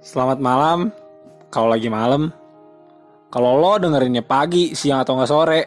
[0.00, 0.88] Selamat malam.
[1.52, 2.32] Kalau lagi malam.
[3.30, 5.60] Kalau lo dengerinnya pagi, siang atau nggak sore,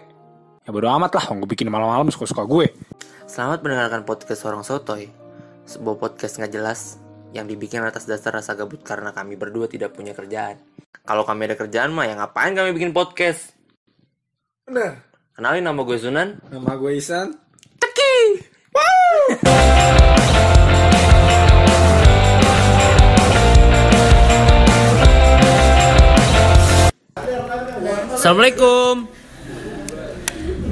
[0.66, 1.26] ya bodo amat lah.
[1.38, 2.68] Gue bikin malam-malam suka-suka gue.
[3.24, 5.08] Selamat mendengarkan podcast Orang Sotoy
[5.64, 7.00] Sebuah podcast nggak jelas
[7.32, 10.60] yang dibikin atas dasar rasa gabut karena kami berdua tidak punya kerjaan
[11.08, 13.56] Kalau kami ada kerjaan mah ya ngapain kami bikin podcast
[14.68, 15.02] Bener.
[15.34, 17.34] Kenalin nama gue Sunan Nama gue Isan.
[28.24, 29.04] Assalamualaikum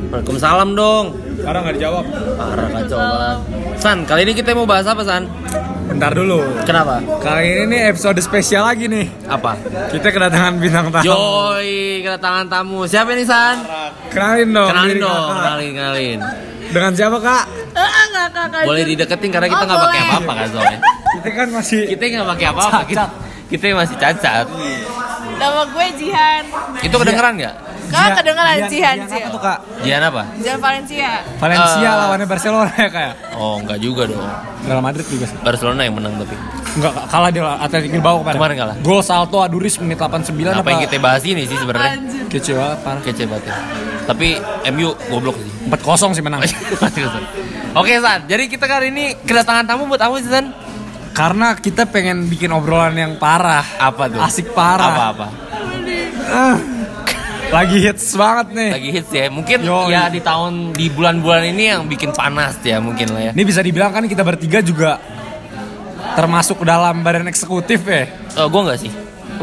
[0.08, 1.05] Waalaikumsalam dong
[1.36, 2.05] Sekarang nggak dijawab.
[2.40, 3.40] Parah kacau banget
[3.76, 5.27] San, kali ini kita mau bahas apa San?
[5.91, 6.40] Bentar dulu.
[6.64, 7.04] Kenapa?
[7.20, 9.04] Kali ini nih episode spesial lagi nih.
[9.27, 9.60] Apa?
[9.91, 11.04] Kita kedatangan bintang tamu.
[11.04, 13.68] Yoi, kedatangan tamu Siapa ini San?
[14.16, 14.70] Kenalin dong.
[14.72, 16.20] Kenalin dong, kenalin, kenalin
[16.72, 17.46] Dengan siapa kak?
[18.63, 20.80] Boleh dideketin karena kita Oh, nggak pakai apa-apa kan soalnya
[21.20, 21.80] Kita kan masih.
[21.84, 23.05] Kita nggak pakai apa-apa kita,
[23.52, 24.48] kita masih cacat
[25.41, 26.44] Nama gue Jihan.
[26.79, 27.55] Itu kedengeran nggak?
[27.90, 29.20] Kak kedengeran Jihan- Jihan Jihan sih.
[29.20, 29.57] apa tuh kak?
[29.82, 30.21] Jihan apa?
[30.38, 31.10] Jihan Valencia.
[31.35, 31.96] Valencia Eh.
[31.98, 33.12] lawannya Barcelona ya kak?
[33.35, 34.21] Oh enggak juga dong
[34.62, 35.35] Real Madrid juga sih.
[35.38, 36.35] Barcelona yang menang tapi
[36.71, 38.38] Enggak, kalah dia Atletico Bilbao kemarin.
[38.38, 38.76] Kemarin kalah.
[38.79, 42.23] Gol salto Aduris menit 89 Apa yang kita bahas ini sih sebenarnya Anjir.
[42.29, 43.01] Kece banget parah.
[43.04, 43.55] Kece banget ya.
[44.04, 44.27] Tapi
[44.71, 46.40] MU goblok sih 4-0 sih menang.
[47.73, 50.51] Oke San, jadi kita kali ini kedatangan tamu buat apa sih San?
[51.12, 53.62] Karena kita pengen bikin obrolan yang parah.
[53.77, 54.21] Apa tuh?
[54.23, 55.12] Asik parah.
[55.12, 55.27] Apa-apa?
[56.31, 56.57] Ah.
[57.51, 58.71] Lagi hits banget nih.
[58.71, 59.91] Lagi hits ya, mungkin Yoi.
[59.91, 63.59] ya di tahun, di bulan-bulan ini yang bikin panas ya mungkin lah ya Ini bisa
[63.59, 64.95] dibilang kan kita bertiga juga
[66.16, 68.07] termasuk dalam badan eksekutif ya.
[68.07, 68.91] Eh, Gue enggak sih,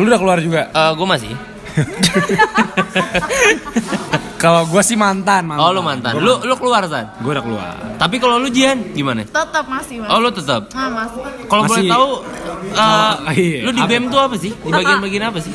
[0.01, 0.73] Lu udah keluar juga.
[0.73, 1.33] Eh gue masih
[4.39, 5.59] Kalau gua sih mantan, mantan.
[5.59, 7.11] Oh lu mantan, lu, lu keluar San?
[7.19, 7.75] Gue udah keluar.
[7.99, 9.27] Tapi kalau lu Jian gimana?
[9.27, 10.09] Tetap masih mas.
[10.15, 10.71] Oh lu tetap?
[10.71, 11.21] Nah, masih.
[11.51, 12.09] Kalau boleh tahu,
[12.71, 13.59] eh, Oh, iya.
[13.67, 13.83] lu di?
[13.83, 14.55] BEM tuh apa sih?
[14.55, 15.51] Di bagian-bagian apa sih?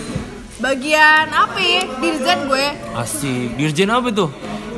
[0.60, 1.84] Bagian apa ya?
[2.00, 2.66] Dirjen gue.
[2.94, 4.30] Asik, dirjen apa tuh?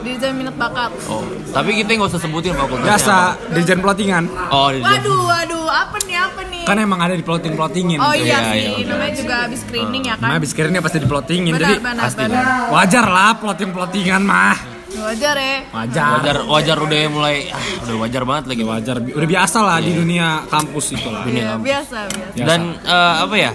[0.06, 0.94] Dirjen minat bakat.
[1.09, 2.90] Oh, tapi kita nggak usah sebutin fakultasnya.
[2.94, 3.53] Biasa apa.
[3.57, 4.24] dirjen plottingan.
[4.47, 4.85] Oh, dirjen.
[4.85, 6.63] Waduh, waduh, apa nih, apa nih?
[6.63, 7.97] Kan emang ada di plotting plottingin.
[7.97, 10.28] oh iya, Iya, sih, iya, namanya juga habis screening ya kan?
[10.30, 11.52] Nah, habis kirinya pasti di plottingin.
[11.52, 12.22] benar, Jadi benar, pasti.
[12.22, 12.44] benar.
[12.69, 14.57] wajar lah plotting plottingan mah.
[14.96, 15.57] Wajar ya.
[15.75, 16.07] Wajar.
[16.16, 18.63] Wajar, wajar udah mulai, ah, udah wajar banget lagi.
[18.63, 18.96] Wajar.
[19.01, 21.25] Udah biasa lah di dunia kampus itu lah.
[21.25, 22.31] Iya, biasa, biasa.
[22.31, 22.46] Biasa.
[22.46, 23.51] Dan eh, apa ya?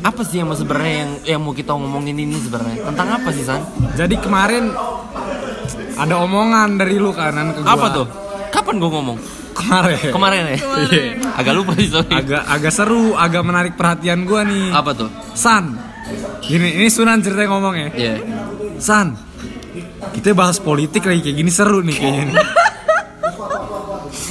[0.00, 2.88] Apa sih yang sebenarnya yang yang mau kita ngomongin ini sebenarnya?
[2.88, 3.60] Tentang apa sih San?
[3.92, 4.72] Jadi kemarin
[6.00, 7.76] ada omongan dari lu kanan ke gua.
[7.76, 8.06] Apa tuh?
[8.48, 9.18] Kapan gue ngomong?
[9.52, 9.98] Kemarin.
[10.08, 10.58] Kemarin ya?
[10.88, 11.02] Iya.
[11.36, 12.08] Agak lupa sih sorry.
[12.08, 14.72] Agak agak seru, agak menarik perhatian gua nih.
[14.72, 15.12] Apa tuh?
[15.36, 15.76] San.
[16.40, 17.88] Gini, ini Sunan ceritanya ngomong ya.
[17.92, 18.14] Iya.
[18.80, 19.12] San.
[20.16, 22.24] Kita bahas politik lagi kayak gini seru nih kayaknya.
[22.32, 22.46] nih.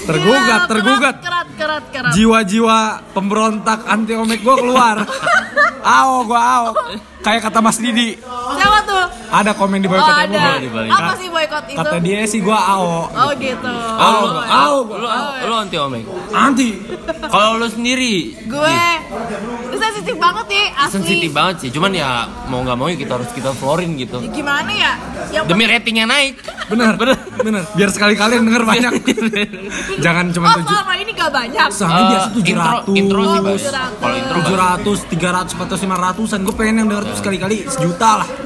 [0.09, 1.15] tergugat, Iya, tergugat.
[1.21, 2.11] Kerat, kerat, kerat.
[2.17, 2.77] Jiwa-jiwa
[3.13, 4.97] pemberontak anti omek gua keluar.
[5.85, 6.65] Ao, gua ao.
[7.19, 8.15] Kayak kata Mas Didi,
[8.49, 9.03] Siapa tuh?
[9.29, 10.31] ada komen di Oh, boykot ada.
[10.31, 10.53] gua.
[10.57, 10.89] di balik.
[10.89, 11.77] Apa sih boykot itu?
[11.77, 12.87] Kata dia sih gua ao.
[13.07, 13.73] Oh gitu.
[13.99, 15.07] Ao, ao, lu,
[15.43, 16.03] lu anti omek.
[16.31, 16.69] Anti.
[17.21, 18.79] Kalau lu sendiri, Gue
[19.81, 20.93] sensitif banget nih, asli.
[20.93, 21.69] sensitif banget sih.
[21.69, 22.09] Cuman ya
[22.45, 24.19] mau nggak mau ya kita harus kita florin gitu.
[24.19, 24.91] Ya, Gimana ya?
[25.31, 26.33] Yang Demi ratingnya naik.
[26.67, 27.63] Bener, bener, bener.
[27.71, 28.91] Biar sekali-kali yang denger banyak.
[30.05, 30.69] Jangan cuma Oh, tujuh.
[30.69, 31.67] selama ini gak banyak.
[31.69, 32.95] Soalnya Eh, biasa tujuh intro, ratus.
[32.95, 33.57] intro sih Oh, Bang.
[33.57, 33.97] 700.
[33.99, 36.39] Kalau intro tujuh ratus, tiga ratus, empat ratus, lima ratusan.
[36.41, 38.27] Gue pengen yang denger tuh sekali-kali sejuta lah.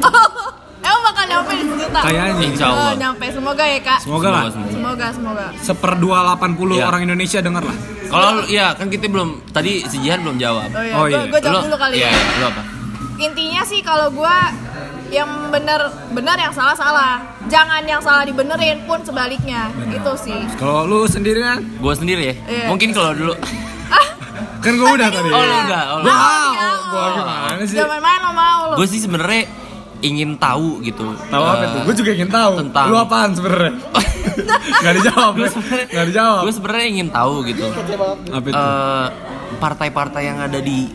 [0.84, 2.00] Emang bakal nyampe di sejuta?
[2.02, 2.44] Kayaknya.
[2.44, 2.84] Insya Allah.
[2.84, 3.26] Oh, nyampe.
[3.30, 4.00] Semoga ya, Kak.
[4.04, 4.44] Semoga lah.
[4.46, 5.08] Semoga, semoga.
[5.12, 5.46] Semoga.
[5.58, 6.86] Seperdua delapan puluh Iya.
[6.86, 7.78] orang Indonesia denger lah.
[8.06, 10.70] Kalau ya kan kita belum tadi si Jihan belum jawab.
[10.70, 11.26] Oh iya, Oh, gue iya.
[11.28, 12.22] gue jawab dulu kali Iya, ya.
[12.36, 12.62] lu apa?
[13.16, 14.36] Intinya sih kalau gue
[15.10, 17.22] yang benar benar yang salah salah.
[17.46, 19.70] Jangan yang salah dibenerin pun sebaliknya.
[19.88, 20.38] Itu sih.
[20.56, 22.36] Kalau lu sendirian, Gue sendiri ya.
[22.44, 22.66] Iya.
[22.68, 23.34] Mungkin kalau dulu
[24.64, 25.30] kan gue udah tadi.
[25.30, 25.84] Oh, udah.
[25.92, 26.00] Oh.
[26.00, 26.12] Wow,
[26.54, 27.76] Ah, gua gimana sih?
[27.76, 28.76] Jangan main-main lo mau lo.
[28.78, 29.44] gue sih sebenarnya
[30.04, 31.16] ingin tahu gitu.
[31.24, 31.80] Tahu apa Eh, tuh?
[31.84, 32.52] Gue juga ingin tahu.
[32.60, 33.74] tentang- Lu apaan sebenarnya?
[34.84, 35.32] Gak dijawab.
[35.34, 35.50] Gue ya?
[35.50, 36.42] sebenarnya Gak dijawab.
[36.44, 37.64] Gue sebenarnya ingin tahu gitu.
[38.30, 38.54] Apa itu?
[38.54, 39.06] eh,
[39.56, 40.92] partai-partai yang ada di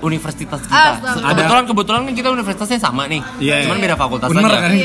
[0.00, 0.90] universitas kita.
[0.96, 1.26] Astaga.
[1.28, 3.18] Kebetulan kebetulan kan kita universitasnya sama nih.
[3.36, 3.84] Iya, Cuman iya.
[3.84, 4.60] beda fakultas Bener aja.
[4.60, 4.70] kan?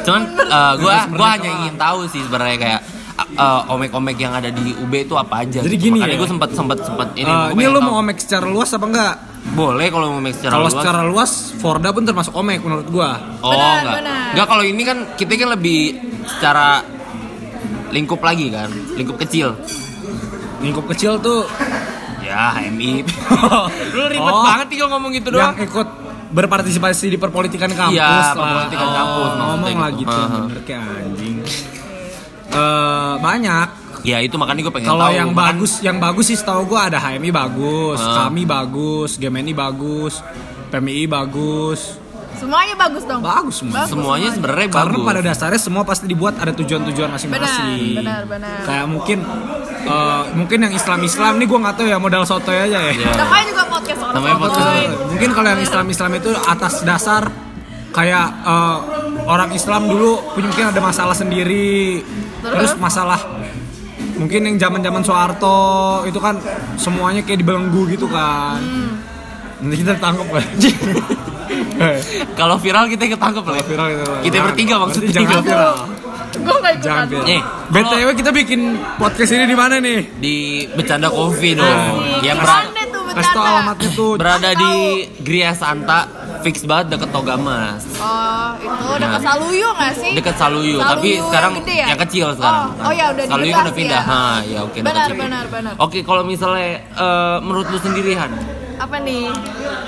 [0.00, 2.80] Cuman eh, gua gua hanya ingin tahu sih sebenarnya kayak
[3.30, 5.60] eh, omek-omek yang ada di UB itu apa aja.
[5.60, 5.84] Jadi gitu.
[5.88, 6.20] gini Makanya ya?
[6.20, 7.24] gue sempat sempat sempat ini.
[7.24, 7.80] Eh, gua ini tahu.
[7.82, 9.14] mau omek secara luas apa enggak?
[9.50, 10.74] Boleh kalau mau secara Kalau luas.
[10.74, 13.16] secara luas, Forda pun termasuk omek menurut gua.
[13.40, 13.94] Oh Benar, enggak.
[13.96, 14.24] benar.
[14.30, 15.80] Enggak kalau ini kan kita kan lebih
[16.28, 16.84] secara
[17.88, 19.56] lingkup lagi kan, lingkup kecil.
[20.58, 21.46] Lingkup kecil tuh
[22.18, 23.08] Ya, HMI.
[23.96, 24.44] Lu ribet Oh.
[24.44, 25.64] banget sih kalau ngomong gitu yang doang.
[25.64, 25.88] ikut
[26.28, 28.36] berpartisipasi di perpolitikan kampus Iya, lah.
[28.36, 30.00] perpolitikan kampus, maksudnya Ngomong gitu.
[30.04, 30.36] gitu, Aha.
[30.44, 31.36] bener kayak anjing.
[32.50, 33.68] Eh banyak
[34.00, 36.98] Ya itu makanya gue pengen Kalau yang Makan- bagus, yang bagus sih setahu gue ada
[36.98, 38.24] HMI bagus, Ah.
[38.24, 40.22] kami bagus, Gemini bagus,
[40.68, 41.98] PMI bagus.
[42.34, 43.18] Semuanya bagus dong.
[43.18, 43.82] Bagus semua.
[43.84, 45.06] semuanya sebenarnya Karena bagus.
[45.10, 47.98] pada dasarnya semua pasti dibuat ada tujuan-tujuan Benar, masing-masing.
[47.98, 48.58] benar, benar.
[48.62, 49.18] Kayak mungkin
[49.80, 52.92] eh, mungkin yang Islam-Islam nih gue nggak tahu ya modal sotoy aja ya.
[52.92, 53.10] Iya.
[53.16, 54.78] Namanya juga podcast orang Namanya podcast sotoy.
[54.78, 57.22] orang Mungkin kalau yang Islam-Islam itu atas dasar
[57.90, 58.78] kayak eh,
[59.26, 62.06] orang Islam dulu punya mungkin ada masalah sendiri.
[62.38, 63.18] Terus masalah
[64.18, 65.58] mungkin yang zaman-zaman Soeharto
[66.04, 66.36] itu kan
[66.74, 68.58] semuanya kayak dibelenggu gitu kan.
[69.58, 70.44] Nanti kita tangkap lah.
[71.78, 71.98] Eh,
[72.34, 73.62] Kalau viral kita ketangkep lah.
[73.62, 74.02] viral itu.
[74.02, 75.10] Kita Jangan- bertiga maksudnya.
[75.10, 75.76] Jangan viral.
[76.28, 77.06] Gue gak ikutan.
[77.08, 77.24] Viral.
[77.24, 78.60] Nih, BTW kita bikin
[78.98, 79.98] podcast ini di mana nih?
[80.18, 80.34] Di
[80.68, 82.20] bercanda coffee dong.
[82.20, 83.48] Di berada, tuh bercanda?
[83.48, 84.12] alamatnya tuh.
[84.18, 84.72] berada di
[85.18, 87.82] Gria Santa, fix banget deket Togamas.
[87.96, 89.22] Oh, itu dekat Nah.
[89.24, 90.12] Saluyu gak sih?
[90.14, 91.86] Deket Saluyu, tapi yang sekarang gede ya?
[91.88, 92.62] yang kecil sekarang.
[92.74, 94.02] Oh, oh ya udah Saluyu udah pindah.
[94.02, 94.10] ya.
[94.10, 95.72] Ha, ya oke udah Benar, benar, benar.
[95.78, 98.32] Oke, kalau misalnya eh, menurut lu sendiri Han,
[98.78, 99.26] Apa nih?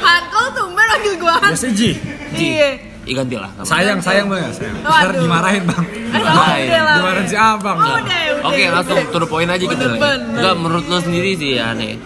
[0.01, 1.51] Han, kau tumben manggil gua Han.
[1.53, 1.91] Biasa Ji.
[2.35, 2.71] Ji, Iya.
[3.01, 3.49] Ih, ganti lah.
[3.57, 3.65] nggak.
[3.65, 4.53] Sayang, sayang banget.
[4.55, 4.77] Sayang.
[4.83, 5.85] Ntar dimarahin bang.
[5.89, 6.97] Eh, lah.
[7.01, 7.79] Dimarahin si abang.
[7.81, 8.49] Oh, udah, udah.
[8.51, 9.97] Oke, langsung to the point aja gitu ya.
[9.97, 11.97] Enggak, menurut lu sendiri sih ya aneh.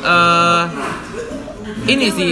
[0.00, 0.62] Eh
[1.86, 2.30] ini sih.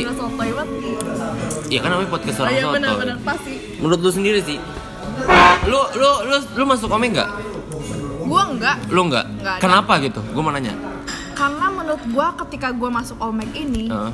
[1.68, 2.74] Ya kan namanya podcast Oh orang iya soto.
[2.74, 3.52] benar benar pasti.
[3.76, 4.58] Menurut lu sendiri sih,
[5.64, 7.28] lu lu lu lu masuk Ome enggak?
[8.22, 8.76] Gua enggak.
[8.88, 9.24] Lu enggak?
[9.32, 9.62] Enggak ada.
[9.62, 10.20] Kenapa gitu?
[10.24, 10.74] Gue mau nanya.
[11.32, 14.12] Karena menurut gua ketika gua masuk Omek ini, Heeh.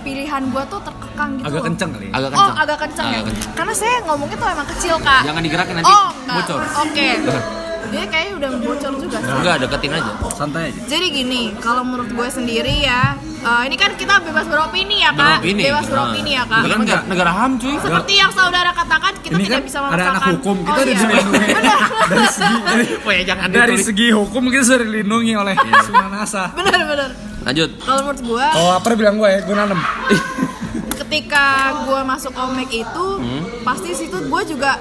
[0.00, 1.46] pilihan gua tuh terkekang gitu.
[1.46, 1.66] Agak loh.
[1.66, 2.06] kenceng kali.
[2.06, 2.12] ya?
[2.12, 2.54] agak Oh, kencang.
[2.58, 3.12] agak kenceng ya.
[3.12, 3.52] Agak kencang.
[3.52, 5.22] Karena saya ngomongnya tuh emang kecil, Kak.
[5.24, 6.36] Jangan digerakin nanti Oh, enggak.
[6.38, 6.60] bocor.
[6.82, 7.08] Oke.
[7.92, 9.28] Dia kayaknya udah bocor juga sih.
[9.30, 10.12] Enggak, deketin aja.
[10.32, 10.80] Santai aja.
[10.88, 15.38] Jadi gini, kalau menurut gue sendiri ya, eh, ini kan kita bebas beropini ya kak,
[15.38, 15.62] Beropini.
[15.62, 15.92] bebas Nah.
[15.92, 16.60] beropini ya kak.
[16.62, 17.74] Kan negara, negara HAM cuy.
[17.76, 20.10] Seperti yang saudara katakan, kita Ini tidak kan bisa ada memaksakan.
[20.10, 20.96] anak hukum, kita Oh, iya.
[20.96, 21.46] dilindungi.
[22.12, 23.84] Dari segi dari, Wah, ya jangan dari ditulis.
[23.86, 26.42] segi hukum kita sudah dilindungi oleh Sunanasa.
[26.52, 27.10] benar, benar.
[27.42, 27.70] Lanjut.
[27.78, 29.80] Kalau menurut gue, Kalau lapar bilang gue ya, gue nanem.
[31.02, 31.44] ketika
[31.84, 33.42] gue masuk Omek itu, Hmm.
[33.62, 34.80] pasti situ gue juga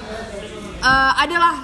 [0.79, 1.61] eh, adalah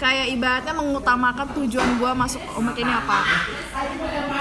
[0.00, 3.20] kayak ibaratnya mengutamakan tujuan gue masuk Omek ini apa.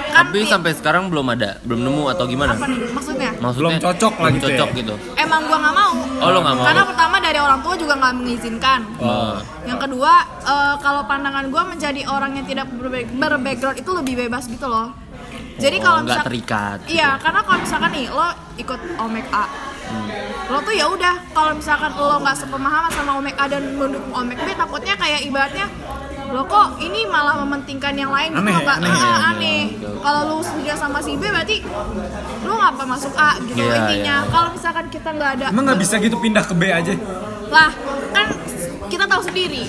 [0.09, 2.55] Kan Tapi nih, sampai sekarang belum ada, belum nemu atau gimana?
[2.55, 3.29] apa nih maksudnya?
[3.35, 4.55] Maksudnya Belum cocok lah gitu ya?
[4.55, 4.93] cocok gitu.
[5.15, 5.93] Emang gua nggak mau.
[6.17, 6.65] Oh, lo nggak mau?
[6.65, 8.79] Karena pertama dari orang tua juga nggak mengizinkan.
[8.97, 9.35] Oh.
[9.61, 12.65] Yang kedua, eh, kalau pandangan gua menjadi orang yang tidak
[13.13, 14.95] berbackground itu lebih bebas gitu loh.
[15.59, 16.77] Jadi Oh, kalau misalkan terikat.
[16.81, 16.95] gitu.
[16.95, 19.43] Iya, karena kalau misalkan nih lo ikut Omek A,
[19.89, 20.05] Hmm.
[20.47, 24.37] lo tuh ya udah kalau misalkan lo nggak sepemahaman sama Omek A dan mendukung Omek
[24.39, 25.65] B, takutnya kayak ibaratnya
[26.27, 28.77] lo kok ini malah mementingkan yang lain gitu Aneh loh, ya, Kak.
[28.79, 29.61] aneh Ah, ya, aneh.
[29.67, 29.99] oke, oke.
[29.99, 31.57] Kalau lo setuju sama si B berarti
[32.39, 34.15] lo ngapa masuk A gitu Iya, intinya.
[34.15, 34.17] iya.
[34.27, 36.93] Kalau misalkan kita nggak ada Emang nggak bisa gitu pindah ke B aja?
[37.49, 37.69] lah
[38.11, 38.27] kan
[38.85, 39.65] kita tahu sendiri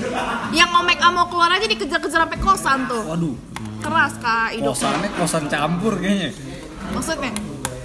[0.50, 3.32] yang Omek A mau keluar aja dikejar-kejar sampai kosan tuh Waduh,
[3.81, 6.28] keras kak hidup kosannya kosan campur kayaknya.
[6.90, 7.32] maksudnya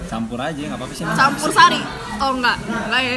[0.06, 1.04] Campur aja, nggak apa-apa sih.
[1.04, 1.80] Campur sari
[2.16, 3.16] oh enggak enggak ya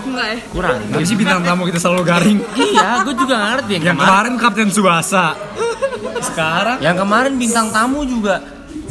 [0.00, 0.78] enggak ya Kurang.
[0.90, 2.38] Tapi sih bintang tamu kita selalu garing.
[2.56, 4.10] iya, gue juga nggak ngerti yang, Yang kemarin.
[4.10, 5.26] kemarin Kapten Suasa.
[6.20, 8.34] Sekarang Yang kemarin bintang tamu juga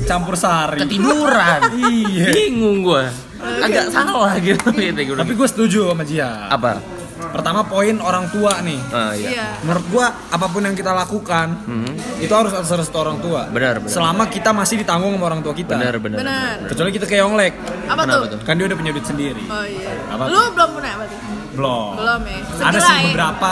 [0.01, 0.79] campur sari.
[0.79, 1.59] ketiduran.
[1.79, 2.27] Iya.
[2.31, 3.03] Bingung gue.
[3.39, 4.99] Agak salah gitu gitu.
[5.07, 5.17] gua.
[5.23, 6.47] Tapi gue setuju sama Jia.
[6.47, 6.98] apa?
[7.21, 8.79] Pertama poin orang tua nih.
[8.89, 9.29] Ah, iya.
[9.29, 11.91] iya Menurut gua apa pun yang kita lakukan Hmm.
[12.17, 13.45] itu harus atas restu orang tua.
[13.47, 13.91] Benar, benar.
[13.91, 15.75] Selama kita masih ditanggung sama orang tua kita.
[15.75, 16.17] Benar, benar.
[16.17, 17.53] benar Kecuali kita kayak Yonglek,
[17.85, 18.39] apa Kenapa tuh tuh?
[18.41, 19.43] kan dia udah punya duit sendiri.
[19.43, 21.15] oh iya Apa lu belum punya berarti
[21.51, 21.91] Belum.
[21.93, 23.03] belum ya Ada sih ya.
[23.05, 23.51] beberapa,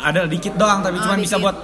[0.00, 1.56] ada dikit doang tapi Oh, cuma bisa buat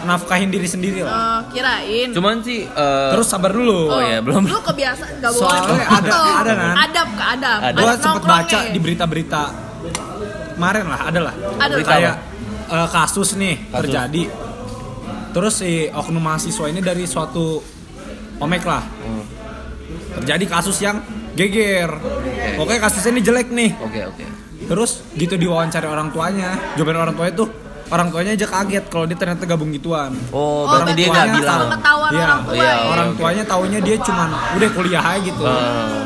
[0.00, 1.12] nafkahin diri sendiri lah.
[1.12, 3.86] Oh, kirain Cuman sih eh, Terus sabar dulu.
[3.88, 4.44] Oh, iya, belum.
[4.44, 6.74] lu kebiasaan gak boleh Soalnya ada- ada kan?
[6.80, 7.78] adab ke adab Ada.
[7.78, 9.42] Gua sempet baca di berita-berita
[10.60, 11.34] kemarin lah, ada lah.
[11.56, 11.74] Ada.
[11.80, 12.14] Kayak
[12.68, 13.76] eh, kasus nih Kasus.
[13.80, 14.22] terjadi.
[15.32, 17.64] Terus si oknum mahasiswa ini dari suatu
[18.36, 18.84] omek lah.
[18.84, 19.24] Hmm.
[20.20, 21.00] Terjadi kasus yang
[21.32, 21.88] geger.
[22.60, 23.70] Pokoknya kasusnya ini jelek nih.
[23.80, 24.24] Oke, oke.
[24.68, 26.52] Terus gitu diwawancari orang tuanya.
[26.76, 27.48] Jawaban orang tuanya tuh
[27.90, 30.12] orang tuanya aja kaget kalau dia ternyata gabung gituan.
[30.30, 31.60] Oh, Oh, berarti dia nggak tuanya bilang.
[32.10, 32.76] Iya, orang tua iya, ya.
[32.86, 34.28] Orang tuanya taunya dia cuman
[34.60, 35.42] udah kuliah aja gitu.
[35.42, 35.98] Eh,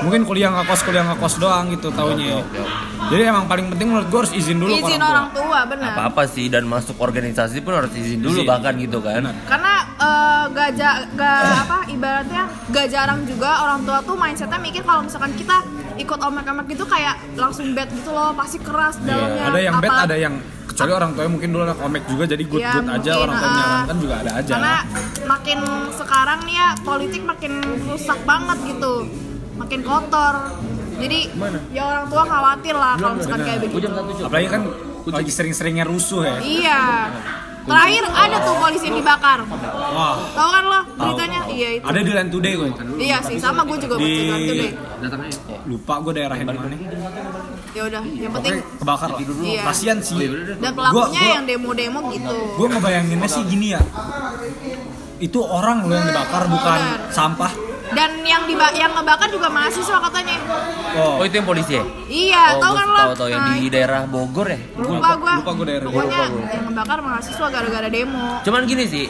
[0.00, 2.38] Mungkin kuliah nggak kos kuliah nggak kos doang gitu taunya.
[2.38, 2.60] oke.
[3.08, 5.08] Jadi emang paling penting menurut gue harus izin dulu izin tua.
[5.08, 8.46] orang tua benar apa-apa sih dan masuk organisasi pun harus izin dulu Izin.
[8.46, 9.22] bahkan gitu kan.
[9.22, 9.34] Benar.
[9.44, 14.82] karena eh, gak, ja- gak apa ibaratnya gak jarang juga orang tua tuh mindsetnya mikir
[14.82, 15.56] kalau misalkan kita
[15.96, 20.04] ikut omek-omek gitu kayak langsung bad gitu loh pasti keras dalamnya Ada yang bad, Apa-
[20.04, 20.34] ada yang
[20.68, 23.34] kecuali orang tuanya mungkin dulu anak komik juga jadi good Iya, good aja mungkin, orang
[23.34, 24.52] tua menyarankan juga ada aja.
[24.52, 24.76] karena
[25.26, 25.58] makin
[25.92, 27.52] sekarang nih ya politik makin
[27.84, 28.92] rusak banget gitu
[29.58, 30.34] makin kotor.
[30.98, 31.58] Jadi Gimana?
[31.70, 33.86] ya orang tua khawatir lah kalau misalkan kayak begitu.
[34.20, 34.62] Apalagi kan
[35.08, 36.36] lagi sering-seringnya rusuh ya.
[36.40, 36.80] iya.
[37.68, 39.44] Terakhir ada tuh polisi yang dibakar.
[39.44, 41.40] Wah, tahu kan lo beritanya?
[41.46, 41.84] Iya itu.
[41.84, 42.68] Ada di Land Today gue.
[42.96, 44.72] iya sih sama gue juga baca Di itu deh
[45.68, 46.76] lupa gue daerahnya di mana.
[47.68, 49.20] ya udah yang penting kebakar lah.
[49.20, 49.62] Iya.
[49.68, 50.16] Kasian sih.
[50.58, 52.34] dan pelakunya Gua- gua- yang demo-demo gitu.
[52.56, 53.80] gue ngebayanginnya sih gini ya.
[55.20, 56.80] Itu orang loh yang dibakar bukan
[57.12, 57.52] sampah
[57.88, 60.36] dan yang diba yang ngebakar juga mahasiswa katanya
[60.94, 61.84] Oh oh itu yang polisi ya?
[62.08, 64.60] iya oh, tahu gua kan lo tahu tahu yang Nah, di daerah Bogor ya.
[64.76, 65.86] lupa gua lupa gua daerah.
[65.86, 66.48] pokoknya Lupa gua.
[66.48, 69.04] yang ngebakar mahasiswa gara-gara demo Cuman gini sih,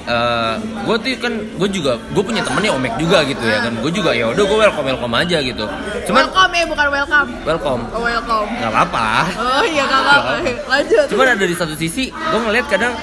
[0.84, 3.72] gue tuh kan gue juga gue punya temennya Omek juga gitu ya kan.
[3.78, 5.64] Gue juga ya udah gue welcome welcome aja gitu.
[6.04, 9.08] Cuman welcome ya bukan welcome welcome oh, welcome nggak apa-apa.
[9.36, 10.32] oh iya gak apa-apa
[10.66, 12.94] lanjut Cuman ada di satu sisi gue ngeliat kadang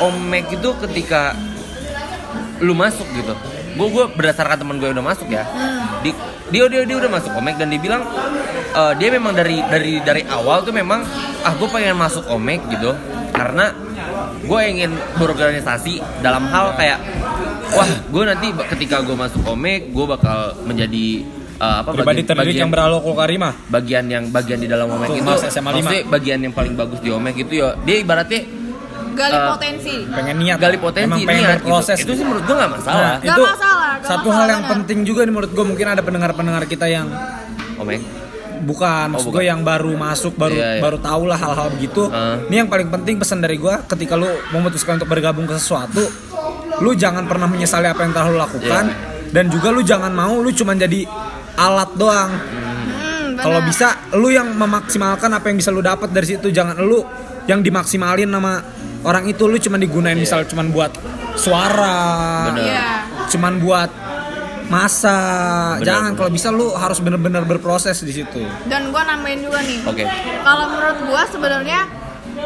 [0.00, 1.36] Omek itu ketika
[2.58, 3.34] lu masuk gitu.
[3.74, 5.42] Gue gue berdasarkan teman gue udah masuk ya.
[6.00, 6.10] Di,
[6.48, 8.02] dia dia dia udah masuk Omek dan dia bilang
[8.70, 11.02] eh, dia memang dari dari dari awal tuh memang
[11.40, 12.94] ah gue pengen masuk Omek gitu.
[13.30, 13.74] Karena
[14.40, 16.98] gue ingin berorganisasi dalam hal kayak
[17.70, 21.06] wah gue nanti ketika gue masuk Omek gue bakal menjadi
[21.56, 25.08] eh, apa pribadi bagian- terdidik bagian- yang beralokul karimah bagian yang bagian di dalam Omek
[25.16, 25.50] itu maksudnya
[26.06, 27.74] bagian yang paling bagus di Omek itu ya.
[27.80, 28.40] Dia ibaratnya
[29.14, 32.06] gali eh, potensi pengen niat gali potensi emang pengen niat berproses gitu.
[32.06, 34.60] itu sih menurut gue nggak masalah Nah, Nggak itu masalah, nggak satu masalah, hal yang
[34.60, 34.72] benar.
[34.74, 37.06] penting juga nih menurut gue mungkin ada pendengar-pendengar kita yang
[37.76, 38.02] Omek
[38.60, 39.36] bukan maksud bukan.
[39.36, 40.80] gue yang baru masuk baru Iya, iya.
[40.80, 42.36] baru tahu lah hal-hal begitu Heeh.
[42.48, 46.00] ini yang paling penting pesan dari gue ketika lu memutuskan untuk bergabung ke sesuatu
[46.76, 49.30] lu jangan pernah menyesali apa yang telah lu lakukan Iya.
[49.32, 51.04] dan juga lu jangan mau lu cuma jadi
[51.54, 56.48] alat doang hmm, kalau bisa lu yang memaksimalkan apa yang bisa lu dapat dari situ
[56.48, 57.02] jangan lu
[57.44, 58.62] yang dimaksimalin nama
[59.04, 60.92] orang itu lu cuma digunain misal cuman buat
[61.36, 62.64] suara Bener.
[62.66, 62.88] iya.
[63.28, 63.90] cuman buat
[64.64, 65.16] masa.
[65.76, 68.40] Bener, jangan kalau bisa lu harus bener-bener berproses di situ.
[68.64, 69.78] Dan gua nambahin juga nih.
[69.84, 70.04] Oke.
[70.40, 71.80] kalau menurut gua sebenarnya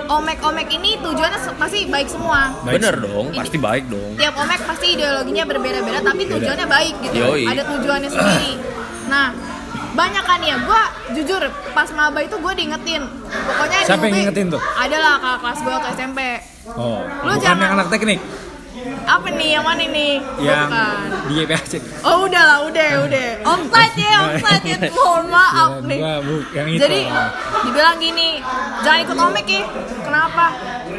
[0.08, 2.50] omek-omek ini tujuannya pasti baik semua.
[2.66, 4.10] Baik bener dong Ini- pasti baik dong.
[4.18, 7.16] tiap omek pasti ideologinya berbeda-beda tapi tujuannya baik gitu.
[7.16, 7.42] Yoi.
[7.46, 8.52] ada tujuannya sendiri.
[9.08, 9.32] Nah
[9.98, 10.56] banyak kan ya.
[10.62, 13.02] Gua jujur pas maba itu gue diingetin.
[13.26, 14.60] Pokoknya Siapa yang UB ngingetin tuh?
[14.78, 16.20] adalah kakak kelas gue waktu SMP.
[16.70, 18.20] Oh Lu bukan jangan- yang anak teknik?
[19.04, 20.20] Apa nih yang mana nih?
[20.20, 21.26] Oh, yang bukan.
[21.26, 21.72] di YPHC
[22.04, 23.28] oh udah lah udah udah.
[23.50, 24.76] Offside ya offside ya.
[24.92, 25.98] mohon maaf Kirain nih.
[26.54, 27.00] yang itu jadi
[27.64, 28.28] dibilang gini
[28.80, 29.62] jangan ikut omek ya.
[29.98, 30.44] Kenapa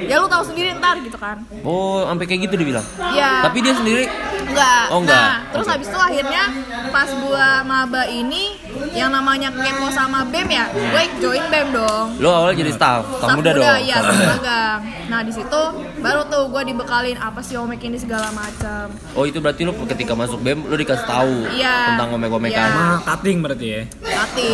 [0.01, 3.73] ya lu tahu sendiri ntar gitu kan oh sampai kayak gitu dibilang ya tapi dia
[3.73, 4.05] sendiri
[4.39, 4.83] Enggak.
[4.89, 5.13] Oh, enggak.
[5.21, 5.73] Nah, terus Oke.
[5.77, 6.43] habis itu akhirnya
[6.89, 8.57] pas gua maba ini
[8.89, 12.17] yang namanya kepo sama BEM ya, gue join BEM dong.
[12.17, 14.79] lo awalnya jadi staff staff Staff muda dong Iya, staff magang.
[15.05, 15.61] Nah, di situ
[15.99, 18.89] baru tuh gua dibekalin apa sih omek ini segala macam.
[19.13, 21.93] oh itu berarti lo ketika masuk bem lo dikasih tahu Iya.
[21.93, 22.73] tentang omek-omekan Iya.
[22.73, 24.51] sama cutting berarti ya Hati.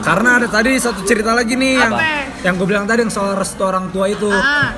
[0.00, 2.06] karena ada tadi satu cerita lagi nih yang Apa?
[2.40, 4.73] yang gue bilang tadi yang soal restu orang tua itu Ah,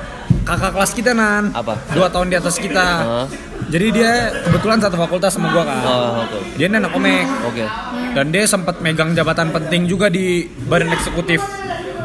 [0.47, 1.51] kakak kelas kita nan.
[1.51, 1.75] Apa?
[1.91, 2.87] dua tahun di atas kita.
[3.67, 4.11] Jadi dia
[4.47, 6.37] kebetulan satu fakultas sama gua kan oh oke.
[6.55, 7.65] Dia ini anak omek oke.
[8.15, 11.43] Dan dia sempat megang jabatan penting juga di badan eksekutif.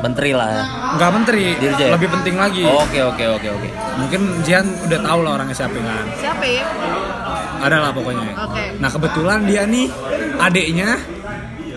[0.03, 0.63] Menteri lah ya?
[0.99, 1.95] Nggak menteri Dirjen.
[1.95, 2.67] lebih penting lagi.
[2.67, 3.69] Oke oke oke oke.
[3.97, 6.67] Mungkin Jian udah tahu lah orangnya siapa kan siapa ya?
[7.63, 8.35] ada lah pokoknya.
[8.43, 8.65] Oke.
[8.83, 9.87] nah kebetulan dia nih
[10.37, 10.99] adiknya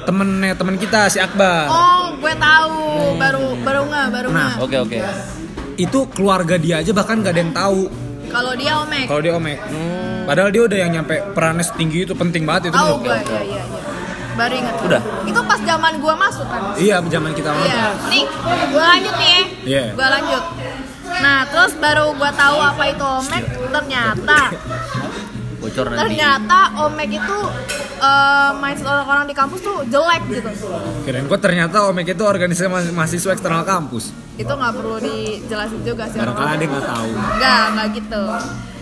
[0.02, 1.70] temennya temen kita si Akbar.
[1.70, 2.74] Oh, gue tahu.
[3.22, 4.66] Baru baru nggak, baru Nah, nggak.
[4.66, 4.98] oke oke
[5.78, 7.88] itu keluarga dia aja bahkan gak ada yang tahu
[8.28, 9.06] Kalau dia omek.
[9.06, 9.58] kalau dia omek
[10.26, 13.42] padahal dia udah yang nyampe perannya setinggi itu penting banget itu Tahu menurut gue, iya
[13.46, 13.64] iya iya.
[14.36, 14.76] Baru ingat.
[14.82, 15.02] Udah?
[15.24, 16.76] Itu pas zaman gua masuk kan.
[16.76, 18.24] iya zaman kita Iya, magang nih
[18.68, 19.44] gue lanjut nih ya.
[19.64, 19.84] Iya.
[19.96, 20.44] Gue lanjut.
[21.16, 23.44] Nah, terus baru gue tahu apa itu omek.
[23.72, 24.40] Ternyata,
[25.58, 27.38] bocor nanti ternyata omek itu
[27.98, 30.50] eh, mindset orang-orang di kampus tuh jelek gitu.
[31.02, 36.04] kirain gua ternyata omek itu organisasi ma- mahasiswa eksternal kampus Itu nggak perlu dijelasin juga
[36.06, 36.18] sih.
[36.18, 36.60] barangkali orang-orang.
[36.60, 38.24] dia nggak tahu Enggak, enggak gitu.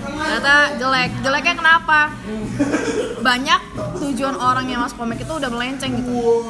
[0.04, 1.10] Ternyata jelek.
[1.22, 2.00] Jeleknya kenapa?
[3.24, 3.60] Banyak
[3.98, 6.44] tujuan orang yang masuk komik itu udah melenceng gitu.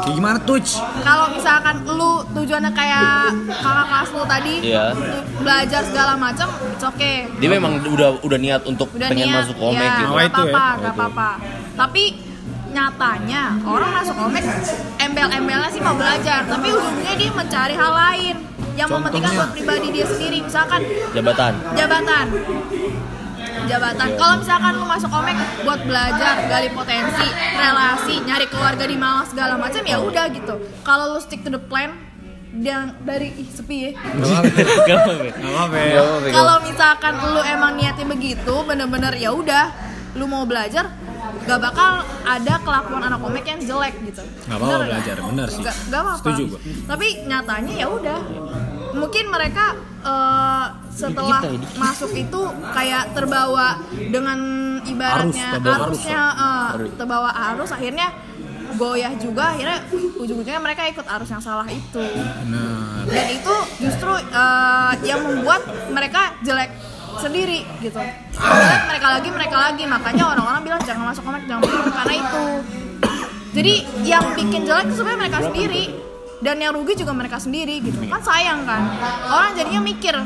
[0.00, 0.62] kayak gimana tuh
[1.02, 4.84] Kalau misalkan lu tujuannya kayak kakak kelas lu tadi, Iya.
[4.94, 5.02] lu
[5.42, 7.26] belajar segala macam, it's okay.
[7.36, 10.30] dia memang udah udah niat untuk Udah pengen niat, masuk omek ya, gitu nggak ya.
[10.30, 11.30] apa-apa, nggak apa-apa.
[11.76, 12.02] Tapi
[12.70, 14.44] nyatanya orang masuk omek
[14.96, 18.36] embel-embelnya sih mau belajar, tapi ujungnya dia mencari hal lain
[18.80, 19.40] yang mementingkan Contohnya?
[19.44, 20.38] buat pribadi dia sendiri.
[20.40, 20.80] Misalkan
[21.12, 21.52] jabatan.
[21.76, 22.26] Jabatan.
[23.68, 24.08] Jabatan.
[24.16, 29.54] Kalau misalkan lu masuk omek buat belajar gali potensi relasi nyari keluarga di Malang segala
[29.60, 30.54] macam ya udah gitu.
[30.82, 31.94] Kalau lu stick to the plan
[32.50, 33.90] dan dari ih sepi ya.
[33.94, 34.42] Gak.
[34.90, 39.70] Gak gak kalau misalkan lu emang niatnya begitu bener-bener ya udah
[40.18, 40.90] lu mau belajar
[41.46, 44.22] gak bakal ada kelakuan anak omek yang jelek gitu.
[44.50, 45.62] Nggak apa-apa belajar, bener sih.
[45.62, 46.18] Gak, gak apa-apa.
[46.18, 46.60] Setuju gua.
[46.90, 48.18] tapi nyatanya ya udah
[48.96, 51.78] mungkin mereka eh, setelah aja, dikit.
[51.80, 52.40] masuk itu
[52.74, 54.38] kayak terbawa dengan
[54.84, 56.22] ibaratnya Arus, arusnya
[56.74, 56.92] Arus.
[56.98, 58.08] terbawa arus akhirnya
[58.76, 63.04] goyah juga akhirnya ujung-ujungnya mereka ikut arus yang salah itu Benar.
[63.08, 66.70] dan itu justru eh, yang membuat mereka jelek
[67.20, 71.92] sendiri gitu jelek mereka lagi mereka lagi makanya orang-orang bilang jangan masuk komik jangan masuk
[71.92, 72.44] karena itu
[73.50, 73.74] jadi
[74.06, 75.84] yang bikin jelek itu sebenarnya mereka sendiri
[76.40, 78.00] dan yang rugi juga mereka sendiri gitu.
[78.08, 78.82] Kan sayang kan.
[79.28, 80.16] Orang jadinya mikir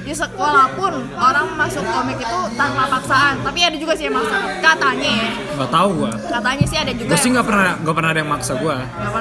[0.00, 3.38] di sekolah pun orang masuk komik itu tanpa paksaan.
[3.46, 4.38] Tapi ada juga sih yang maksa.
[4.58, 5.30] Katanya ya.
[5.60, 6.12] Gak tau gua.
[6.18, 7.10] katanya sih ada juga.
[7.14, 8.76] Gue sih nggak pernah nggak pernah ada yang maksa gua.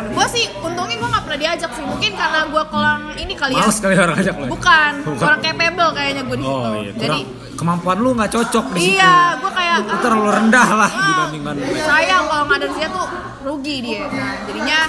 [0.09, 1.83] gue sih untungnya gue nggak pernah diajak sih.
[1.85, 3.63] Mungkin karena gue kurang ini kali ya.
[3.63, 4.45] Males kali orang ajak lo.
[4.49, 4.91] bukan.
[5.05, 5.21] Bukan.
[5.21, 6.65] kurang capable kayaknya gue di situ.
[6.65, 6.93] Oh iya.
[6.97, 7.19] jadi
[7.59, 8.95] kemampuan lu nggak cocok di situ.
[8.95, 13.07] iya gue kayak Lu terlalu rendah lah ah, dibandingkan sayang kalau nggak ada dia tuh
[13.39, 14.79] rugi dia nah, jadinya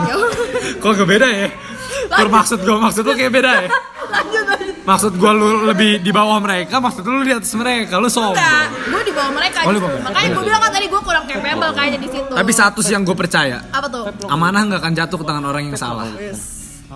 [0.00, 0.14] ya
[0.76, 1.48] Kok gak beda ya?
[2.08, 3.68] Tur maksud gua maksud lu kayak beda ya?
[4.10, 8.08] lanjut lanjut Maksud gua lu lebih di bawah mereka, maksud lu di atas mereka, lu
[8.08, 8.34] sombong.
[8.34, 10.04] enggak gue di bawah mereka Oh, bawah mereka.
[10.04, 13.04] makanya gue bilang kan tadi gue kurang capable kayaknya di situ Tapi satu sih yang
[13.04, 16.06] gue percaya, apa tuh amanah nggak akan jatuh ke tangan orang yang salah.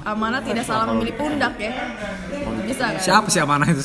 [0.02, 1.70] Amanah tidak salah memilih pundak ya
[2.66, 3.02] bisa nggak?
[3.02, 3.82] Siapa sih amanah itu?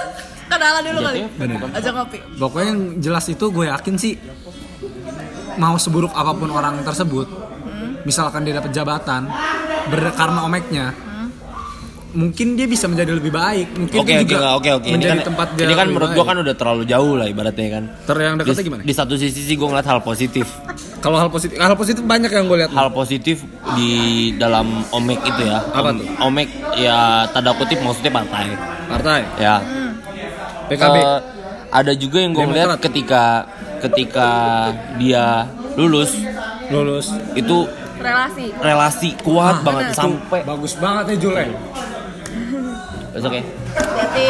[0.50, 1.58] kenalan dulu kali Bener.
[1.70, 4.14] aja kopi Pokoknya yang jelas itu gue yakin sih
[5.56, 7.26] mau seburuk apa pun orang tersebut,
[8.02, 9.26] misalkan dia dapat jabatan
[10.12, 10.86] karena omeknya,
[12.10, 13.68] mungkin dia bisa menjadi lebih baik.
[13.72, 14.86] Mungkin oke juga oke oke.
[14.86, 16.16] Ini menjadi kan tempat dia ini kan menurut baik.
[16.16, 17.84] gua kan udah terlalu jauh lah ibaratnya kan.
[18.04, 18.82] Ter yang Di, dekatnya gimana?
[18.82, 20.46] di satu sisi sih gua ngeliat hal positif.
[21.00, 22.76] Kalau hal positif, hal positif banyak yang gue lihat.
[22.76, 23.40] Hal positif
[23.72, 23.90] di
[24.36, 25.64] dalam omek itu ya.
[25.64, 26.04] Apa tuh?
[26.20, 26.44] Omek
[26.76, 28.52] ya tanda kutip maksudnya partai.
[28.84, 29.64] Partai, Ya.
[30.68, 31.18] PKB, Eh,
[31.70, 32.84] ada juga yang gue ngeliat Demokrat.
[32.84, 33.22] ketika
[33.80, 34.28] ketika
[34.96, 36.12] dia lulus
[36.68, 37.06] lulus.
[37.32, 39.96] itu relasi relasi kuat Ah, banget bener.
[39.96, 41.44] sampai Bagus banget ya Jule.
[43.12, 43.42] besok ya.
[44.00, 44.26] jadi